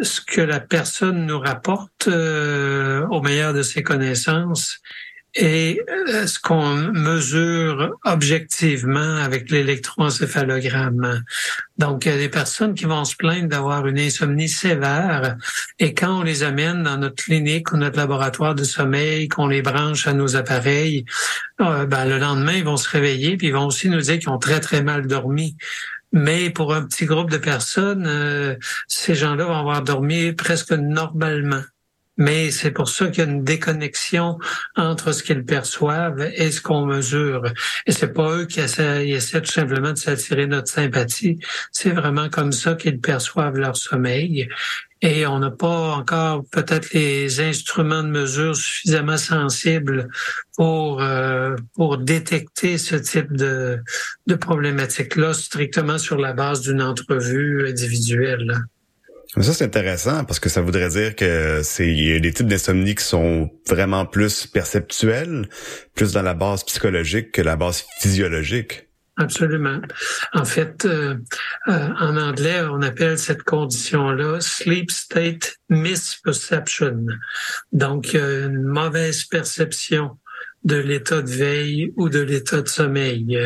[0.02, 4.80] ce que la personne nous rapporte euh, au meilleur de ses connaissances
[5.38, 11.22] et euh, ce qu'on mesure objectivement avec l'électroencéphalogramme.
[11.78, 15.36] Donc, il y a des personnes qui vont se plaindre d'avoir une insomnie sévère
[15.78, 19.62] et quand on les amène dans notre clinique ou notre laboratoire de sommeil, qu'on les
[19.62, 21.04] branche à nos appareils,
[21.60, 24.30] euh, ben, le lendemain, ils vont se réveiller puis ils vont aussi nous dire qu'ils
[24.30, 25.56] ont très, très mal dormi.
[26.12, 28.56] Mais pour un petit groupe de personnes, euh,
[28.88, 31.62] ces gens-là vont avoir dormi presque normalement
[32.18, 34.38] mais c'est pour ça qu'il y a une déconnexion
[34.76, 37.44] entre ce qu'ils perçoivent et ce qu'on mesure.
[37.86, 41.38] Et c'est pas eux qui essaient, tout simplement de s'attirer notre sympathie.
[41.70, 44.48] C'est vraiment comme ça qu'ils perçoivent leur sommeil.
[45.00, 50.08] Et on n'a pas encore peut-être les instruments de mesure suffisamment sensibles
[50.56, 53.80] pour euh, pour détecter ce type de
[54.40, 58.64] problématique-là strictement sur la base d'une entrevue individuelle.
[59.36, 63.50] Ça, c'est intéressant parce que ça voudrait dire que c'est des types d'insomnie qui sont
[63.68, 65.48] vraiment plus perceptuels,
[65.94, 68.88] plus dans la base psychologique que la base physiologique.
[69.18, 69.80] Absolument.
[70.32, 71.16] En fait, euh,
[71.66, 77.04] euh, en anglais, on appelle cette condition-là sleep state misperception.
[77.72, 80.16] Donc, une mauvaise perception
[80.68, 83.38] de l'état de veille ou de l'état de sommeil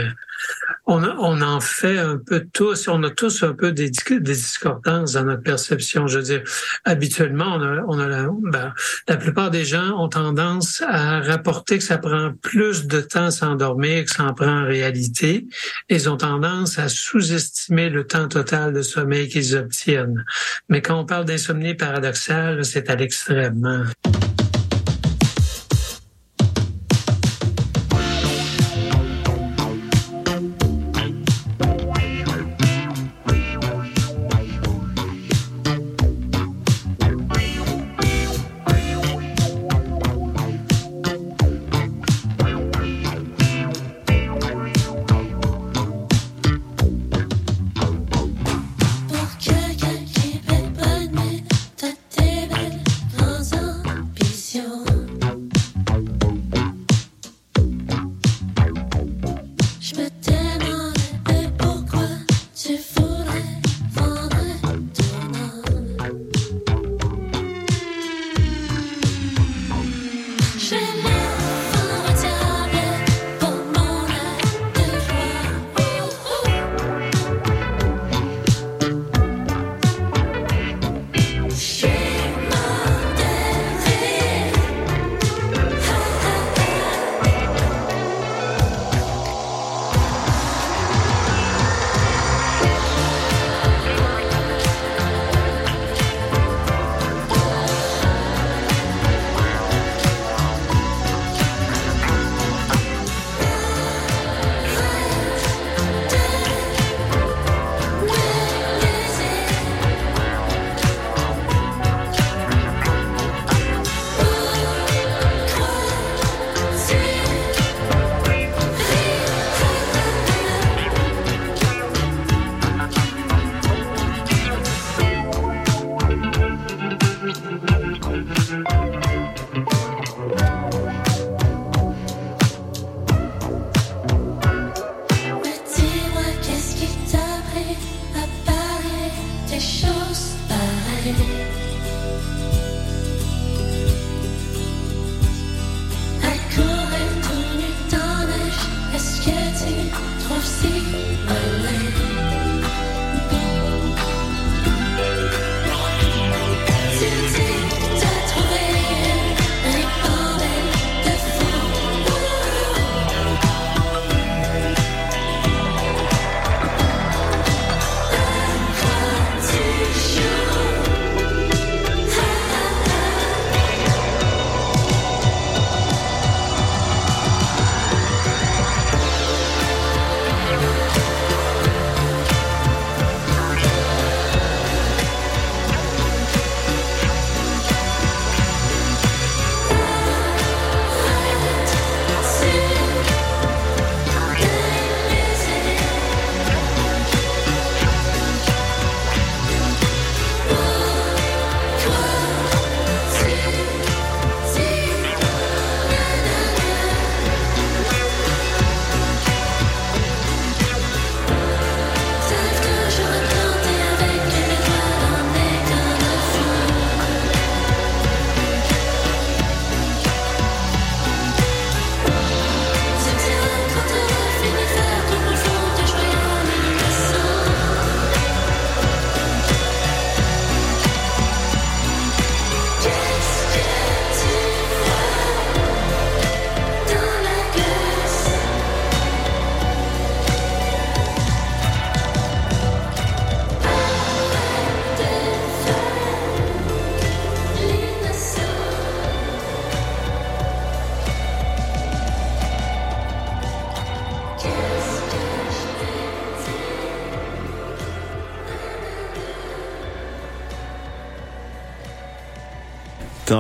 [0.87, 5.13] on, on, en fait un peu tous, on a tous un peu des, des, discordances
[5.13, 6.07] dans notre perception.
[6.09, 6.43] Je veux dire,
[6.85, 8.75] habituellement, on a, on a la, ben,
[9.09, 13.31] la plupart des gens ont tendance à rapporter que ça prend plus de temps à
[13.31, 15.47] s'endormir que ça en prend en réalité.
[15.89, 20.25] Ils ont tendance à sous-estimer le temps total de sommeil qu'ils obtiennent.
[20.69, 23.93] Mais quand on parle d'insomnie paradoxale, c'est à l'extrême.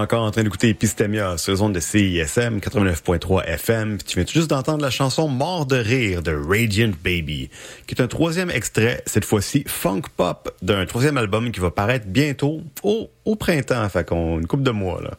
[0.03, 3.98] Encore en train d'écouter Epistemia sur les ondes de CISM 89.3 FM.
[3.98, 7.50] tu viens juste d'entendre la chanson Mort de rire de Radiant Baby,
[7.86, 12.07] qui est un troisième extrait, cette fois-ci funk pop, d'un troisième album qui va paraître
[12.09, 15.12] bientôt au, printemps, fait qu'on une coupe de mois là.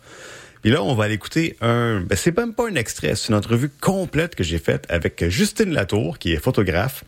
[0.61, 2.01] Puis là, on va aller écouter un.
[2.01, 5.71] Ben, c'est même pas un extrait, c'est une entrevue complète que j'ai faite avec Justine
[5.71, 7.05] Latour, qui est photographe.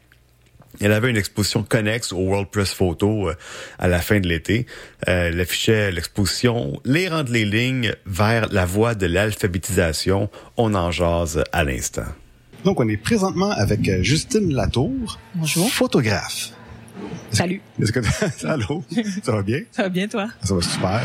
[0.82, 3.36] Elle avait une exposition connexe au World Press Photo euh,
[3.80, 4.65] à la fin de l'été.
[5.07, 10.30] Euh, elle affichait l'exposition Les rendre les lignes vers la voie de l'alphabétisation.
[10.57, 12.05] On en jase à l'instant.
[12.63, 15.69] Donc, on est présentement avec euh, Justine Latour, Bonjour.
[15.71, 16.49] photographe.
[17.30, 17.61] Salut.
[17.82, 17.99] Est-ce que
[18.47, 18.84] allô,
[19.21, 19.59] ça va bien?
[19.71, 20.30] Ça va bien toi?
[20.41, 21.01] Ça va super.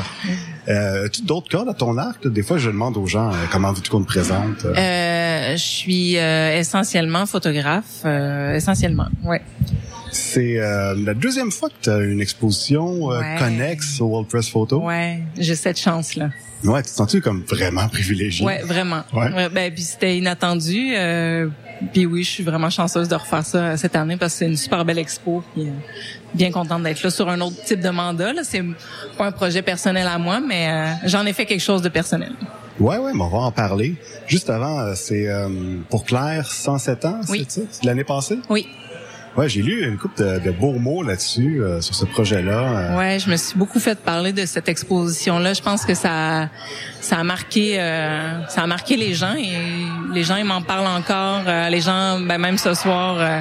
[0.68, 2.26] Euh, tu d'autres cordes à ton arc?
[2.28, 4.64] Des fois, je demande aux gens euh, comment veux-tu qu'on te présente.
[4.64, 4.74] euh,
[5.52, 9.42] Je suis euh, essentiellement photographe, euh, essentiellement, ouais.
[10.12, 13.36] C'est euh, la deuxième fois que tu as une exposition euh, Ouais.
[13.38, 14.80] connexe au World Press Photo.
[14.84, 16.30] Ouais, j'ai cette chance là.
[16.64, 18.44] Ouais, tu te sens-tu comme vraiment privilégié?
[18.44, 19.02] Ouais, vraiment.
[19.14, 19.32] Ouais.
[19.32, 20.92] Ouais, ben puis c'était inattendu.
[20.94, 21.48] Euh,
[21.94, 24.46] puis oui, je suis vraiment chanceuse de refaire ça euh, cette année parce que c'est
[24.46, 25.42] une super belle expo.
[25.54, 25.70] Puis, euh,
[26.34, 28.32] bien contente d'être là sur un autre type de mandat.
[28.34, 28.62] Là, c'est
[29.16, 32.32] pas un projet personnel à moi, mais euh, j'en ai fait quelque chose de personnel.
[32.80, 33.94] Ouais, ouais, mais on va en parler.
[34.26, 35.48] Juste avant, euh, c'est euh,
[35.90, 37.44] pour Claire, 107 ans, Oui.
[37.48, 37.66] c'est ça?
[37.70, 38.38] C'est l'année passée?
[38.48, 38.66] Oui.
[39.36, 42.58] Ouais, j'ai lu une couple de, de beaux mots là-dessus, euh, sur ce projet-là.
[42.58, 45.52] Euh, Ouais, je me suis beaucoup fait parler de cette exposition-là.
[45.54, 46.48] Je pense que ça,
[47.00, 49.52] ça a marqué, euh, ça a marqué les gens et
[50.12, 51.42] les gens ils m'en parlent encore.
[51.46, 53.40] Euh, les gens, ben, même ce soir, euh,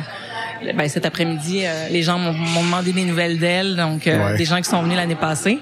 [0.75, 4.37] ben, cet après-midi, les gens m'ont m'ont demandé des nouvelles d'elle, donc euh, Ouais.
[4.37, 5.57] des gens qui sont venus l'année passée.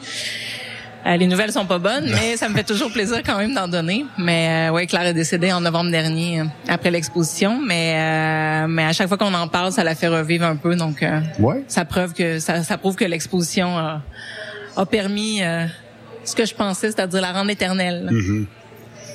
[1.08, 3.68] Euh, les nouvelles sont pas bonnes, mais ça me fait toujours plaisir quand même d'en
[3.70, 4.06] donner.
[4.18, 8.84] Mais euh, ouais, Claire est décédée en novembre dernier euh, après l'exposition, mais euh, mais
[8.84, 10.76] à chaque fois qu'on en parle, ça la fait revivre un peu.
[10.76, 11.64] Donc euh, ouais.
[11.70, 14.02] ça preuve que ça, ça prouve que l'exposition a,
[14.76, 15.66] a permis euh,
[16.26, 18.10] ce que je pensais, c'est-à-dire la rendre éternelle.
[18.12, 18.46] Mhm.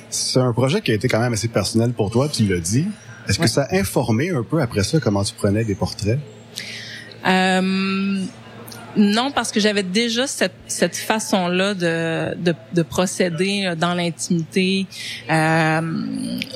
[0.08, 2.86] C'est un projet qui a été quand même assez personnel pour toi, tu l'as dit.
[3.28, 6.18] Est-ce que ça a informé un peu après ça comment tu prenais des portraits?
[7.26, 8.24] Euh,
[8.96, 14.86] non, parce que j'avais déjà cette, cette façon-là de, de, de procéder euh, dans l'intimité,
[15.30, 15.80] euh,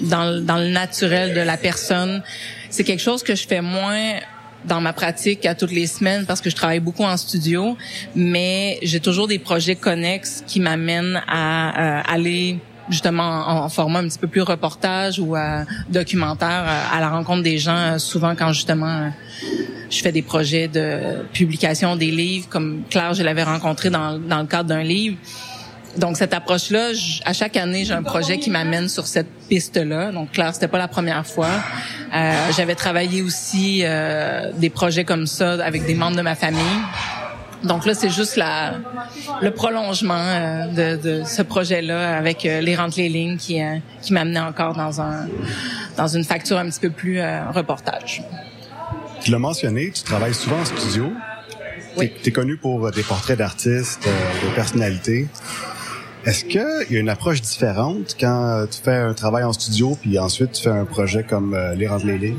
[0.03, 2.23] dans, dans le naturel de la personne.
[2.71, 4.19] C'est quelque chose que je fais moins
[4.67, 7.77] dans ma pratique à toutes les semaines parce que je travaille beaucoup en studio,
[8.15, 12.59] mais j'ai toujours des projets connexes qui m'amènent à euh, aller
[12.89, 17.11] justement en, en format un petit peu plus reportage ou euh, documentaire euh, à la
[17.11, 19.09] rencontre des gens, euh, souvent quand justement euh,
[19.91, 24.41] je fais des projets de publication des livres, comme Claire, je l'avais rencontré dans, dans
[24.41, 25.17] le cadre d'un livre.
[25.97, 26.91] Donc cette approche-là,
[27.25, 30.13] à chaque année, j'ai un projet qui m'amène sur cette piste-là.
[30.13, 31.49] Donc Claire, c'était pas la première fois.
[32.15, 36.61] Euh, J'avais travaillé aussi euh, des projets comme ça avec des membres de ma famille.
[37.65, 38.75] Donc là, c'est juste la,
[39.41, 43.77] le prolongement euh, de, de ce projet-là avec euh, les rentes les lignes qui, euh,
[44.03, 45.27] qui m'amenait encore dans un
[45.97, 47.21] dans une facture un petit peu plus
[47.55, 48.23] reportage.
[49.23, 51.11] Tu l'as mentionné, tu travailles souvent en studio.
[51.97, 52.13] Oui.
[52.23, 55.27] Tu es connu pour des portraits d'artistes, de personnalités.
[56.27, 60.19] Est-ce qu'il y a une approche différente quand tu fais un travail en studio puis
[60.19, 62.37] ensuite tu fais un projet comme Les Rendre les lignes?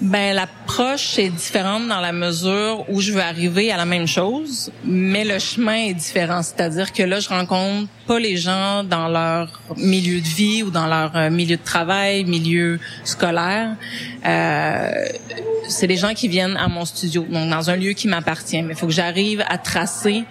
[0.00, 4.70] Ben l'approche est différente dans la mesure où je veux arriver à la même chose,
[4.84, 6.42] mais le chemin est différent.
[6.42, 10.86] C'est-à-dire que là, je rencontre pas les gens dans leur milieu de vie ou dans
[10.86, 13.74] leur euh, milieu de travail, milieu scolaire.
[14.24, 14.90] Euh,
[15.68, 18.62] c'est des gens qui viennent à mon studio, donc dans un lieu qui m'appartient.
[18.62, 20.22] Mais il faut que j'arrive à tracer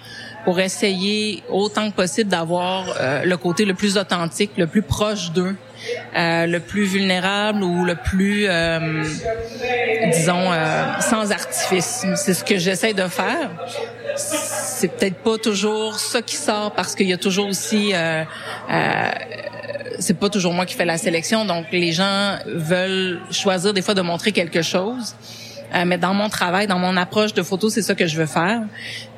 [0.45, 5.31] pour essayer autant que possible d'avoir euh, le côté le plus authentique, le plus proche
[5.31, 5.57] d'eux,
[6.15, 9.03] euh, le plus vulnérable ou le plus, euh,
[10.11, 12.05] disons, euh, sans artifice.
[12.15, 13.49] C'est ce que j'essaie de faire.
[14.15, 18.23] C'est peut-être pas toujours ça qui sort parce qu'il y a toujours aussi euh,
[18.71, 19.11] euh,
[19.99, 23.93] c'est pas toujours moi qui fais la sélection, donc les gens veulent choisir des fois
[23.93, 25.15] de montrer quelque chose.
[25.73, 28.25] Euh, mais dans mon travail, dans mon approche de photo, c'est ça que je veux
[28.25, 28.61] faire.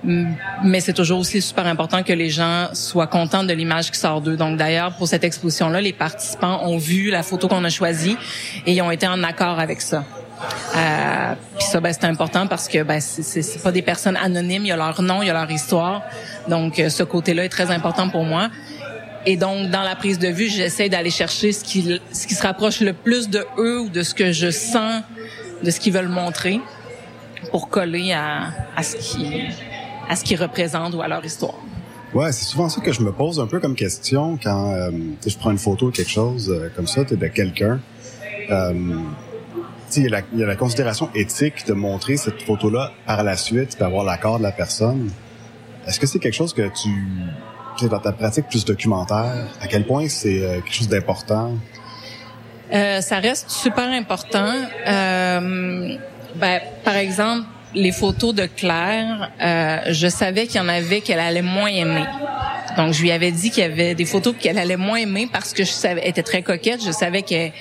[0.03, 4.21] Mais c'est toujours aussi super important que les gens soient contents de l'image qui sort
[4.21, 4.35] d'eux.
[4.35, 8.17] Donc d'ailleurs, pour cette exposition-là, les participants ont vu la photo qu'on a choisie
[8.65, 10.03] et ils ont été en accord avec ça.
[10.75, 14.69] Euh, Puis ça, ben, c'est important parce que ben, c'est pas des personnes anonymes, il
[14.69, 16.01] y a leur nom, il y a leur histoire.
[16.47, 18.49] Donc euh, ce côté-là est très important pour moi.
[19.25, 22.41] Et donc, dans la prise de vue, j'essaie d'aller chercher ce qui, ce qui se
[22.41, 25.03] rapproche le plus de eux ou de ce que je sens,
[25.64, 26.60] de ce qu'ils veulent montrer,
[27.51, 29.43] pour coller à, à ce qui,
[30.10, 31.55] à ce qu'ils représentent ou à leur histoire.
[32.14, 34.91] Ouais, c'est souvent ça que je me pose un peu comme question quand euh,
[35.26, 37.80] je prends une photo de quelque chose euh, comme ça, de quelqu'un.
[38.49, 38.74] Euh,
[39.95, 44.03] il y, y a la considération éthique de montrer cette photo-là par la suite, d'avoir
[44.03, 45.12] l'accord de la personne.
[45.88, 46.89] Est-ce que c'est quelque chose que tu
[47.88, 51.53] dans ta pratique plus documentaire, à quel point c'est euh, quelque chose d'important?
[52.74, 54.53] Euh, ça reste super important.
[54.88, 55.95] Euh,
[56.36, 61.20] ben, par exemple, les photos de Claire, euh, je savais qu'il y en avait qu'elle
[61.20, 62.05] allait moins aimer.
[62.78, 65.53] Donc, je lui avais dit qu'il y avait des photos qu'elle allait moins aimer parce
[65.53, 66.84] que je savais, elle était très coquette.
[66.84, 67.51] Je savais qu'elle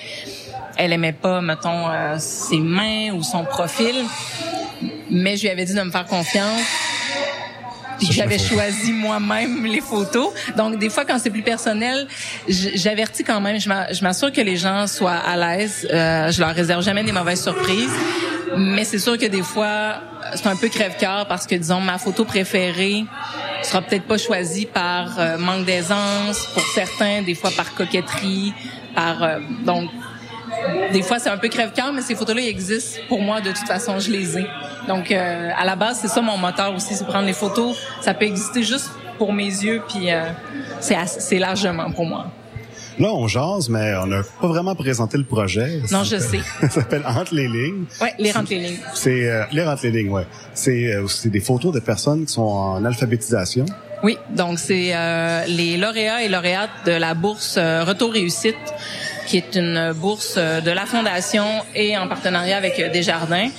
[0.77, 3.95] elle aimait pas, mettons, euh, ses mains ou son profil.
[5.09, 6.61] Mais je lui avais dit de me faire confiance.
[7.99, 10.29] Puis j'avais choisi moi-même les photos.
[10.55, 12.07] Donc, des fois, quand c'est plus personnel,
[12.47, 13.59] j'avertis quand même.
[13.59, 15.87] Je m'assure que les gens soient à l'aise.
[15.91, 17.91] Euh, je leur réserve jamais des mauvaises surprises.
[18.57, 20.01] Mais c'est sûr que des fois,
[20.35, 23.05] c'est un peu crève-cœur parce que, disons, ma photo préférée
[23.61, 28.53] sera peut-être pas choisie par euh, manque d'aisance, pour certains, des fois par coquetterie,
[28.95, 29.21] par...
[29.23, 29.89] Euh, donc,
[30.91, 33.99] des fois, c'est un peu crève-cœur, mais ces photos-là, existent pour moi de toute façon.
[33.99, 34.47] Je les ai.
[34.87, 37.77] Donc, euh, à la base, c'est ça mon moteur aussi, c'est prendre les photos.
[38.01, 40.23] Ça peut exister juste pour mes yeux, puis euh,
[40.79, 42.31] c'est largement pour moi.
[42.99, 45.81] Là, on jase, mais on n'a pas vraiment présenté le projet.
[45.89, 46.41] Non, je sais.
[46.61, 47.85] ça s'appelle Entre les lignes.
[48.01, 48.79] Oui, les Entre les lignes.
[48.93, 50.27] C'est euh, les Entre les lignes, ouais.
[50.53, 53.65] C'est euh, des photos de personnes qui sont en alphabétisation.
[54.03, 58.55] Oui, donc c'est euh, les lauréats et lauréates de la bourse Retour réussite
[59.29, 63.49] qui est une bourse de la fondation et en partenariat avec Desjardins.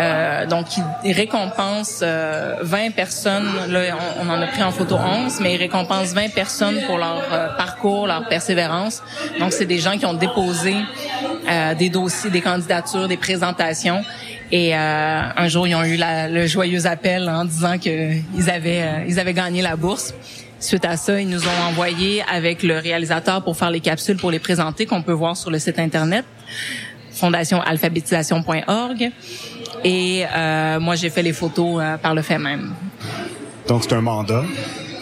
[0.00, 0.66] Euh, donc,
[1.04, 3.50] il récompense 20 euh, personnes.
[3.68, 7.22] Là, on, en a pris en photo 11, mais il récompense 20 personnes pour leur
[7.30, 9.02] euh, parcours, leur persévérance.
[9.38, 10.74] Donc, c'est des gens qui ont déposé
[11.50, 14.02] euh, des dossiers, des candidatures, des présentations.
[14.54, 19.18] Et un jour, ils ont eu la, le joyeux appel en disant qu'ils avaient, ils
[19.18, 20.12] avaient gagné la bourse.
[20.62, 24.30] Suite à ça, ils nous ont envoyé avec le réalisateur pour faire les capsules pour
[24.30, 26.24] les présenter qu'on peut voir sur le site internet
[27.10, 29.10] fondationalphabétisation.org
[29.82, 32.74] et euh, moi j'ai fait les photos euh, par le fait même.
[33.66, 34.44] Donc c'est un mandat.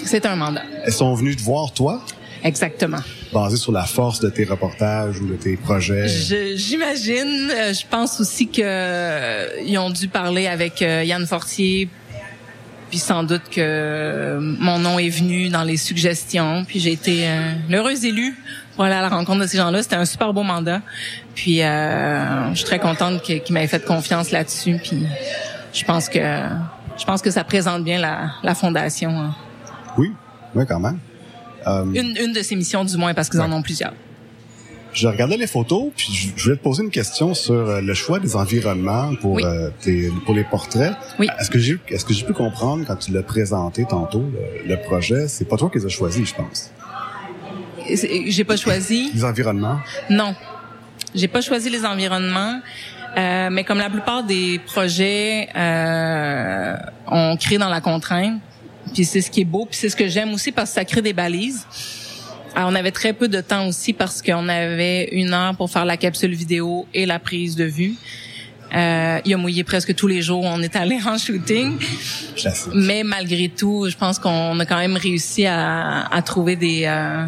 [0.03, 0.63] C'est un mandat.
[0.83, 2.01] Elles sont venues te voir toi?
[2.43, 3.01] Exactement.
[3.31, 6.09] Basé sur la force de tes reportages ou de tes projets?
[6.57, 7.51] J'imagine.
[7.55, 11.91] Euh, je pense aussi que ils ont dû parler avec Yann Fortier
[12.91, 16.65] puis sans doute que mon nom est venu dans les suggestions.
[16.67, 18.37] Puis j'ai été euh, l'heureuse élue
[18.75, 19.83] pour aller à la rencontre de ces gens-là.
[19.83, 20.83] C'était un super beau mandat.
[21.35, 24.79] Puis euh, je suis très contente qu'ils m'aient fait confiance là-dessus.
[24.83, 25.07] Puis
[25.73, 26.21] je pense que
[26.99, 29.11] je pense que ça présente bien la, la fondation.
[29.11, 29.35] Hein.
[29.97, 30.13] Oui,
[30.55, 30.99] oui quand même.
[31.67, 33.93] Euh, une, une de ces missions du moins parce qu'ils en ont plusieurs
[34.93, 38.19] je regardais les photos, puis je voulais te poser une question sur euh, le choix
[38.19, 40.95] des environnements pour euh, tes, pour les portraits.
[41.19, 41.29] Oui.
[41.39, 44.25] Est-ce que j'ai est-ce que j'ai pu comprendre quand tu l'as présenté tantôt
[44.67, 46.71] le, projet, c'est pas toi qui les as choisis, je pense.
[47.89, 49.11] J'ai pas choisi.
[49.15, 49.79] Les environnements?
[50.09, 50.35] Non,
[51.15, 52.61] j'ai pas choisi les environnements.
[53.17, 56.77] Euh, mais comme la plupart des projets, euh,
[57.09, 58.41] on crée dans la contrainte.
[58.95, 60.85] Puis c'est ce qui est beau, puis c'est ce que j'aime aussi parce que ça
[60.85, 61.67] crée des balises.
[62.55, 65.85] Alors, on avait très peu de temps aussi parce qu'on avait une heure pour faire
[65.85, 67.95] la capsule vidéo et la prise de vue.
[68.75, 70.43] Euh, il a mouillé presque tous les jours.
[70.45, 71.77] On est allé en shooting.
[72.75, 77.27] Mais malgré tout, je pense qu'on a quand même réussi à, à trouver des euh,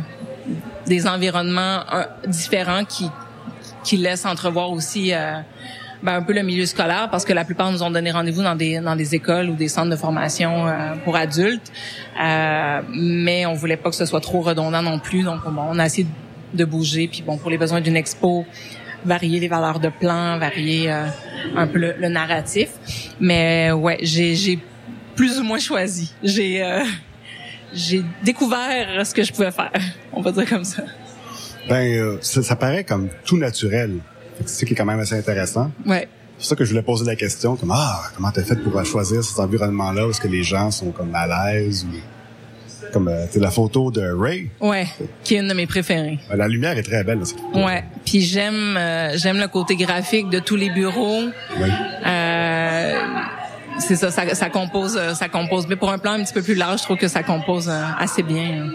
[0.86, 3.06] des environnements euh, différents qui
[3.84, 5.40] qui laissent entrevoir aussi euh,
[6.02, 8.56] ben, un peu le milieu scolaire parce que la plupart nous ont donné rendez-vous dans
[8.56, 11.70] des dans des écoles ou des centres de formation euh, pour adultes,
[12.20, 15.22] euh, mais on voulait pas que ce soit trop redondant non plus.
[15.22, 16.06] Donc bon, on a essayé
[16.52, 17.06] de bouger.
[17.06, 18.44] Puis bon, pour les besoins d'une expo,
[19.04, 21.06] varier les valeurs de plan, varier euh,
[21.56, 22.70] un peu le, narratif.
[23.20, 24.58] Mais ouais, j'ai
[25.14, 26.12] plus ou moins choisi.
[26.22, 26.82] J'ai euh,
[27.72, 29.72] j'ai découvert ce que je pouvais faire.
[30.12, 30.82] On va dire comme ça.
[31.68, 34.00] Ben, ça, ça paraît comme tout naturel
[34.40, 35.70] c'est ça qui est quand même assez intéressant.
[35.86, 36.08] Ouais.
[36.38, 39.22] C'est ça que je voulais poser la question, comme ah, comment t'as fait pour choisir
[39.22, 43.50] cet environnement-là où est-ce que les gens sont comme à l'aise ou comme euh, la
[43.50, 44.50] photo de Ray?
[44.60, 44.88] Ouais,
[45.22, 46.18] qui est une de mes préférées.
[46.34, 47.20] La lumière est très belle.
[47.20, 51.22] Là, ouais, puis j'aime euh, j'aime le côté graphique de tous les bureaux.
[51.60, 51.68] Oui.
[52.06, 53.00] Euh,
[53.78, 56.54] c'est ça, ça, ça compose ça compose mais pour un plan un petit peu plus
[56.54, 58.68] large, je trouve que ça compose euh, assez bien.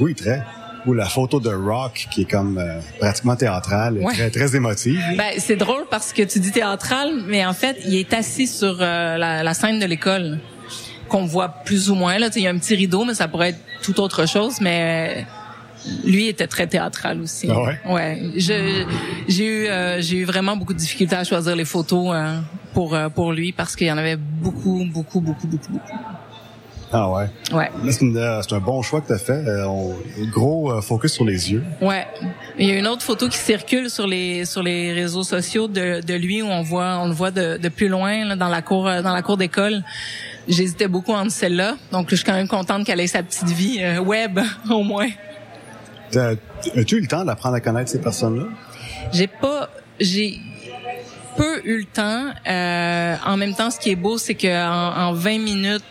[0.00, 0.42] Oui, très
[0.86, 5.00] ou la photo de Rock qui est comme euh, pratiquement théâtrale, très très émotive.
[5.18, 8.78] Ben c'est drôle parce que tu dis théâtral, mais en fait il est assis sur
[8.80, 10.38] euh, la, la, scène de l'école
[11.08, 12.28] qu'on voit plus ou moins là.
[12.36, 15.26] Il y a un petit rideau, mais ça pourrait être tout autre chose, mais
[15.86, 17.48] euh, lui était très théâtral aussi.
[17.50, 17.80] Ah ouais?
[17.86, 18.30] Ouais.
[18.36, 18.82] J'ai
[19.28, 19.68] eu
[19.98, 22.14] j'ai eu vraiment beaucoup de difficultés à choisir les photos
[22.72, 26.15] pour pour lui parce qu'il y en avait beaucoup beaucoup beaucoup beaucoup beaucoup.
[26.98, 27.26] Ah ouais?
[27.52, 27.70] Ouais.
[27.84, 29.44] Euh, c'est un bon choix que tu as fait.
[29.46, 29.66] Euh,
[30.32, 31.62] gros euh, focus sur les yeux.
[31.82, 32.06] Ouais.
[32.58, 36.00] Il y a une autre photo qui circule sur les sur les réseaux sociaux de,
[36.00, 38.62] de lui où on voit on le voit de, de plus loin là, dans la
[38.62, 39.82] cour dans la cour d'école.
[40.48, 41.76] j'hésitais beaucoup entre celle-là.
[41.92, 44.40] Donc, je suis quand même contente qu'elle ait sa petite vie euh, web,
[44.70, 45.08] au moins.
[46.14, 48.46] As-tu eu le temps d'apprendre à connaître ces personnes-là?
[49.12, 49.68] J'ai pas...
[49.98, 50.38] J'ai
[51.36, 52.30] peu eu le temps.
[52.46, 55.84] Euh, en même temps, ce qui est beau, c'est qu'en en 20 minutes,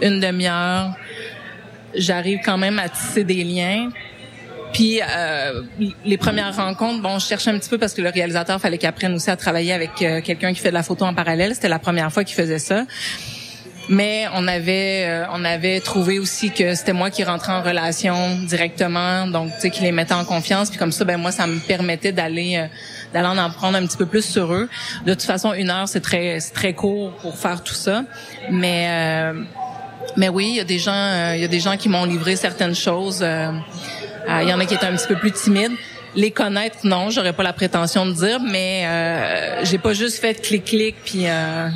[0.00, 0.94] une demi-heure,
[1.94, 3.90] j'arrive quand même à tisser des liens.
[4.72, 5.62] Puis euh,
[6.04, 8.88] les premières rencontres, bon, je cherchais un petit peu parce que le réalisateur fallait qu'il
[8.88, 11.54] apprenne aussi à travailler avec euh, quelqu'un qui fait de la photo en parallèle.
[11.54, 12.84] C'était la première fois qu'il faisait ça.
[13.88, 18.36] Mais on avait euh, on avait trouvé aussi que c'était moi qui rentrais en relation
[18.40, 20.70] directement, donc tu sais qui les mettait en confiance.
[20.70, 22.66] Puis comme ça, ben moi ça me permettait d'aller euh,
[23.12, 24.68] d'aller en apprendre un petit peu plus sur eux.
[25.04, 28.02] De toute façon, une heure c'est très c'est très court pour faire tout ça,
[28.50, 29.42] mais euh,
[30.16, 32.36] mais oui, il y a des gens il y a des gens qui m'ont livré
[32.36, 33.20] certaines choses.
[33.22, 35.72] Il y en a qui étaient un petit peu plus timides
[36.16, 40.34] les connaître, non, j'aurais pas la prétention de dire, mais euh, j'ai pas juste fait
[40.34, 41.68] clic-clic, puis euh,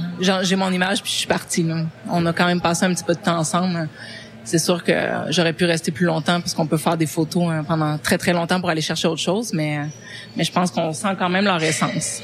[0.42, 1.66] j'ai mon image, puis je suis partie.
[2.10, 3.88] On a quand même passé un petit peu de temps ensemble.
[4.42, 4.92] C'est sûr que
[5.28, 8.32] j'aurais pu rester plus longtemps parce qu'on peut faire des photos hein, pendant très très
[8.32, 9.80] longtemps pour aller chercher autre chose, mais
[10.34, 12.22] mais je pense qu'on sent quand même leur essence.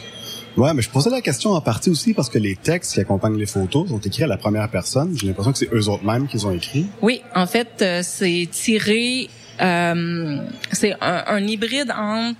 [0.57, 3.36] Ouais, mais je posais la question en partie aussi parce que les textes qui accompagnent
[3.36, 5.16] les photos sont écrits à la première personne.
[5.16, 6.86] J'ai l'impression que c'est eux autres mêmes qui ont écrit.
[7.02, 9.28] Oui, en fait, euh, c'est tiré
[9.61, 10.38] euh,
[10.72, 12.38] c'est un, hybride entre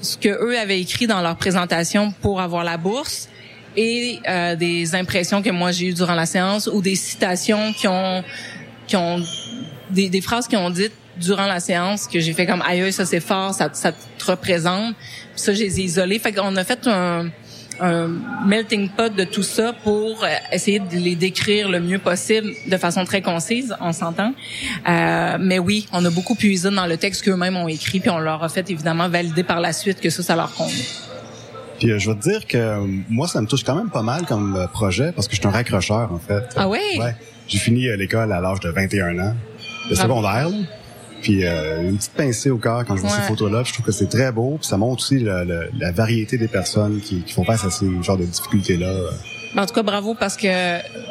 [0.00, 3.28] ce que eux avaient écrit dans leur présentation pour avoir la bourse
[3.76, 7.88] et euh, des impressions que moi j'ai eues durant la séance ou des citations qui
[7.88, 8.22] ont
[8.86, 9.20] qui ont
[9.90, 13.04] des, des phrases qui ont dites durant la séance que j'ai fait comme aïe ça
[13.04, 14.94] c'est fort ça, ça te représente
[15.34, 17.30] ça j'ai isolé fait qu'on a fait un
[17.80, 18.08] un
[18.46, 22.76] melting pot de tout ça pour euh, essayer de les décrire le mieux possible de
[22.76, 24.32] façon très concise, on s'entend.
[24.88, 28.18] Euh, mais oui, on a beaucoup puisé dans le texte qu'eux-mêmes ont écrit, puis on
[28.18, 30.84] leur a fait évidemment valider par la suite que ça, ça leur convient.
[31.78, 34.24] Puis euh, je veux te dire que moi, ça me touche quand même pas mal
[34.26, 36.44] comme projet parce que je suis un raccrocheur, en fait.
[36.56, 36.78] Ah oui?
[36.98, 37.14] Ouais.
[37.48, 39.34] J'ai fini l'école à l'âge de 21 ans,
[39.90, 40.48] de secondaire.
[40.48, 40.56] Là.
[41.24, 43.62] Puis euh, une petite pincée au cœur quand je vois ces photos-là.
[43.64, 44.58] Je trouve que c'est très beau.
[44.60, 48.18] Puis ça montre aussi la variété des personnes qui, qui, font face à ces genres
[48.18, 48.92] de difficultés-là.
[49.56, 50.48] En tout cas, bravo parce que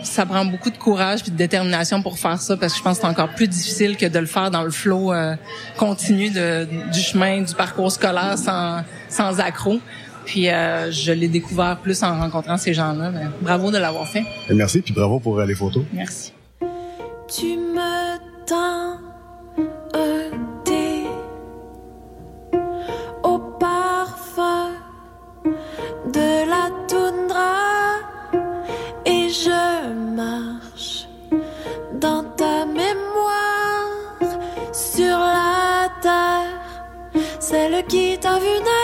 [0.04, 2.98] ça prend beaucoup de courage et de détermination pour faire ça parce que je pense
[2.98, 5.36] que c'est encore plus difficile que de le faire dans le flot euh,
[5.78, 9.80] continu de, du chemin, du parcours scolaire sans, sans accroc.
[10.26, 13.12] Puis euh, je l'ai découvert plus en rencontrant ces gens-là.
[13.42, 14.24] bravo de l'avoir fait.
[14.48, 15.84] Et merci, puis bravo pour les photos.
[15.92, 16.34] Merci.
[17.28, 19.13] Tu me tends
[30.14, 31.08] marche
[32.00, 33.90] dans ta mémoire
[34.72, 38.83] sur la terre, celle qui t'a vu naître.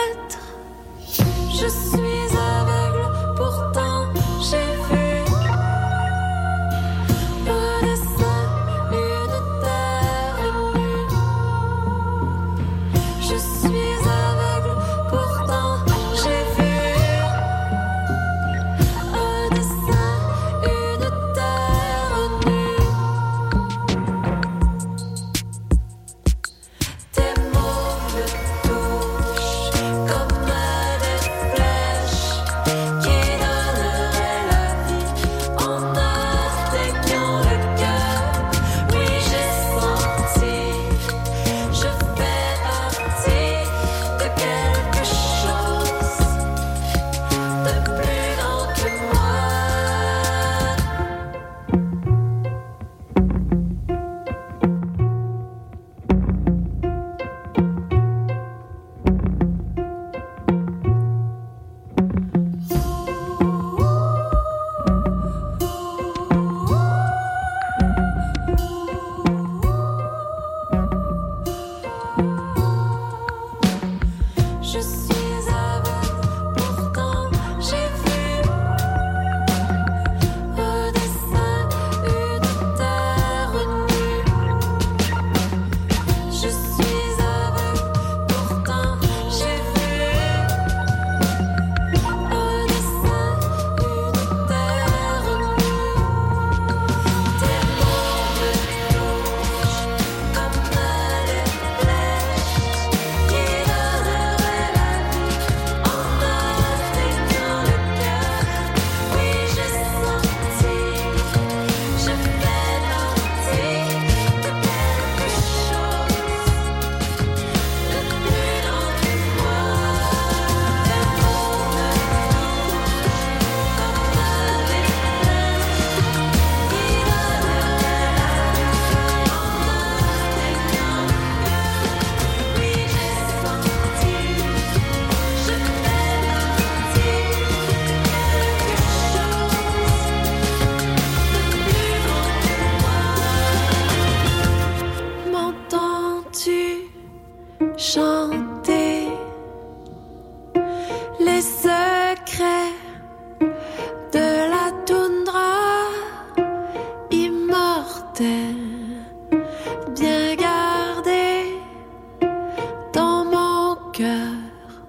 [163.92, 164.32] Cœur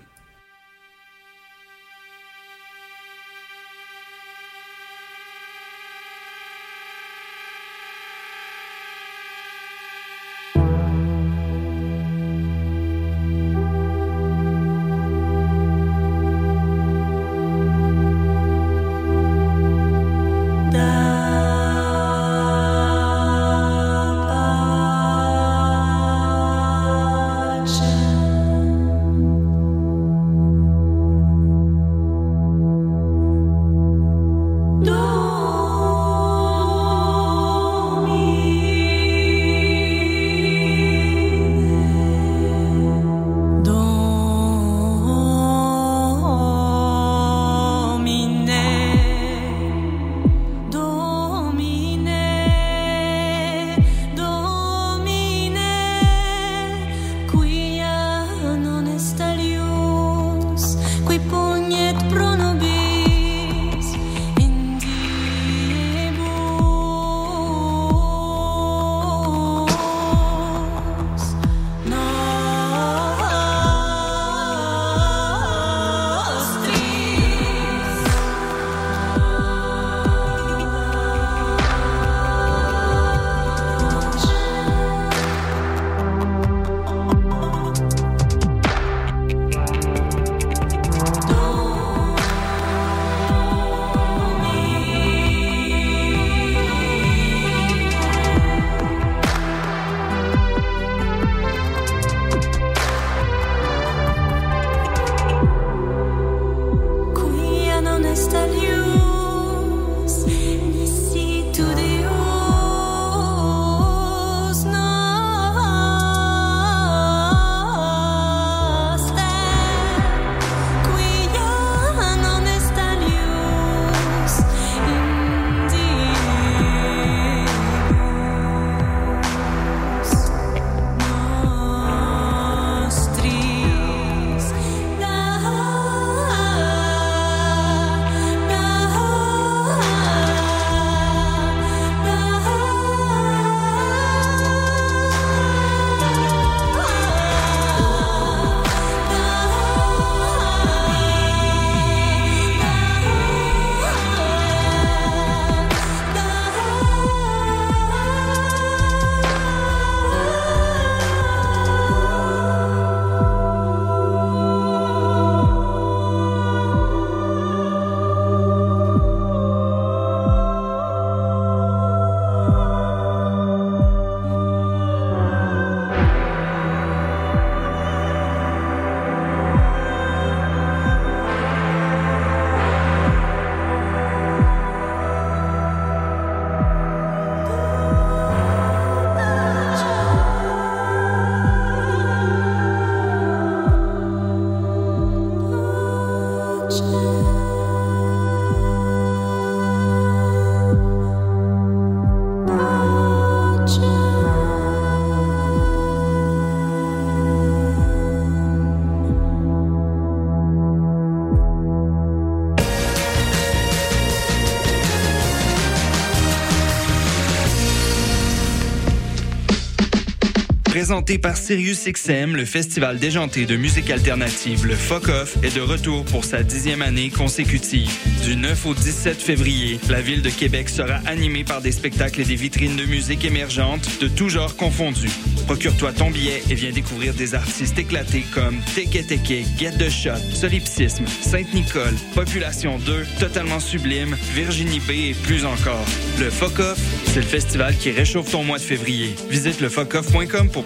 [220.84, 226.04] Présenté par SiriusXM, le festival déjanté de musique alternative, le Fuck Off, est de retour
[226.04, 227.90] pour sa dixième année consécutive.
[228.26, 232.26] Du 9 au 17 février, la ville de Québec sera animée par des spectacles et
[232.26, 235.12] des vitrines de musique émergente de tous genres confondus.
[235.46, 240.20] Procure-toi ton billet et viens découvrir des artistes éclatés comme Teke Teke, Get the Shot,
[240.34, 245.86] Solipsisme, Sainte-Nicole, Population 2, Totalement Sublime, Virginie B et plus encore.
[246.20, 249.16] Le Fuck Off, c'est le festival qui réchauffe ton mois de février.
[249.30, 250.66] Visite le fuckoff.com pour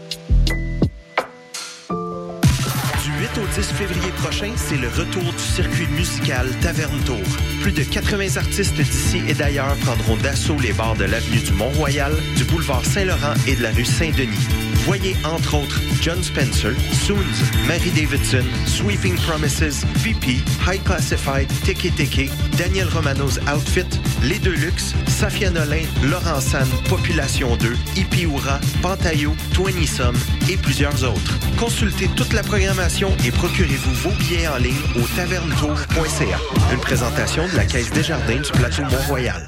[3.37, 7.21] Au 10 février prochain, c'est le retour du circuit musical Taverne Tour.
[7.61, 12.13] Plus de 80 artistes d'ici et d'ailleurs prendront d'assaut les bars de l'avenue du Mont-Royal,
[12.35, 14.47] du boulevard Saint-Laurent et de la rue Saint-Denis.
[14.85, 16.73] Voyez entre autres John Spencer,
[17.05, 17.17] Soons,
[17.67, 23.85] Mary Davidson, Sweeping Promises, VP, High Classified, Teke Teke, Daniel Romano's Outfit,
[24.23, 26.39] Les Deux Luxe, Safia Nolin, Laurent
[26.89, 30.17] Population 2, Ipiura, Pantayo, Twenty Some
[30.49, 31.37] et plusieurs autres.
[31.59, 36.39] Consultez toute la programmation et procurez-vous vos billets en ligne au tavernetour.ca.
[36.73, 39.47] Une présentation de la Caisse Desjardins du plateau Mont-Royal.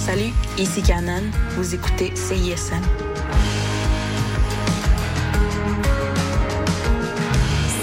[0.00, 1.22] Salut, ici Canon.
[1.56, 2.82] Vous écoutez CISM.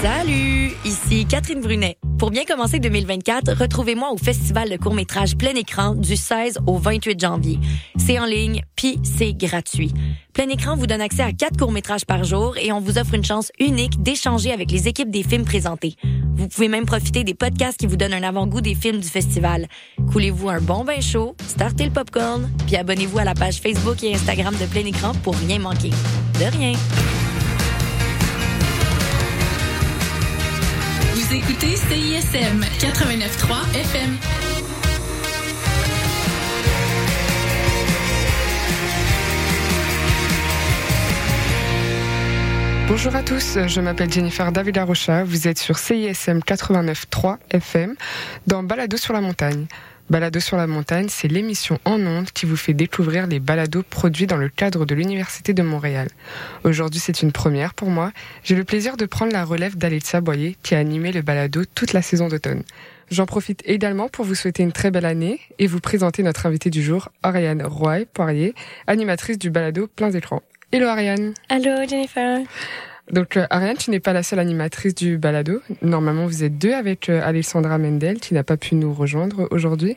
[0.02, 1.98] Salut, ici Catherine Brunet.
[2.18, 7.20] Pour bien commencer 2024, retrouvez-moi au Festival de court-métrage plein écran du 16 au 28
[7.20, 7.58] janvier.
[7.98, 9.92] C'est en ligne, puis c'est gratuit.
[10.32, 13.24] Plein écran vous donne accès à quatre courts-métrages par jour et on vous offre une
[13.24, 15.96] chance unique d'échanger avec les équipes des films présentés.
[16.34, 19.66] Vous pouvez même profiter des podcasts qui vous donnent un avant-goût des films du festival.
[20.10, 24.14] Coulez-vous un bon bain chaud, startez le popcorn, puis abonnez-vous à la page Facebook et
[24.14, 25.90] Instagram de Plein écran pour rien manquer.
[26.40, 26.72] De rien.
[31.28, 34.16] Vous écoutez CISM 89.3 FM.
[42.86, 47.96] Bonjour à tous, je m'appelle Jennifer David Rocha, vous êtes sur CISM 89.3 FM
[48.46, 49.66] dans Balado sur la montagne.
[50.08, 54.28] Balado sur la montagne, c'est l'émission en ondes qui vous fait découvrir les balados produits
[54.28, 56.08] dans le cadre de l'Université de Montréal.
[56.62, 58.12] Aujourd'hui, c'est une première pour moi.
[58.44, 61.92] J'ai le plaisir de prendre la relève d'Alexia Boyer qui a animé le balado toute
[61.92, 62.62] la saison d'automne.
[63.10, 66.70] J'en profite également pour vous souhaiter une très belle année et vous présenter notre invitée
[66.70, 68.54] du jour, Ariane Roy-Poirier,
[68.86, 70.42] animatrice du balado Plein écrans.
[70.70, 71.34] Hello Ariane.
[71.48, 72.40] Allô Jennifer.
[73.12, 75.60] Donc euh, Ariane, tu n'es pas la seule animatrice du balado.
[75.82, 79.96] Normalement, vous êtes deux avec euh, Alessandra Mendel qui n'a pas pu nous rejoindre aujourd'hui.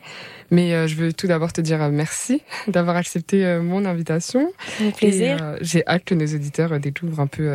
[0.50, 4.52] Mais euh, je veux tout d'abord te dire merci d'avoir accepté mon invitation.
[4.80, 5.56] Avec plaisir.
[5.60, 7.48] J'ai hâte que nos auditeurs découvrent un peu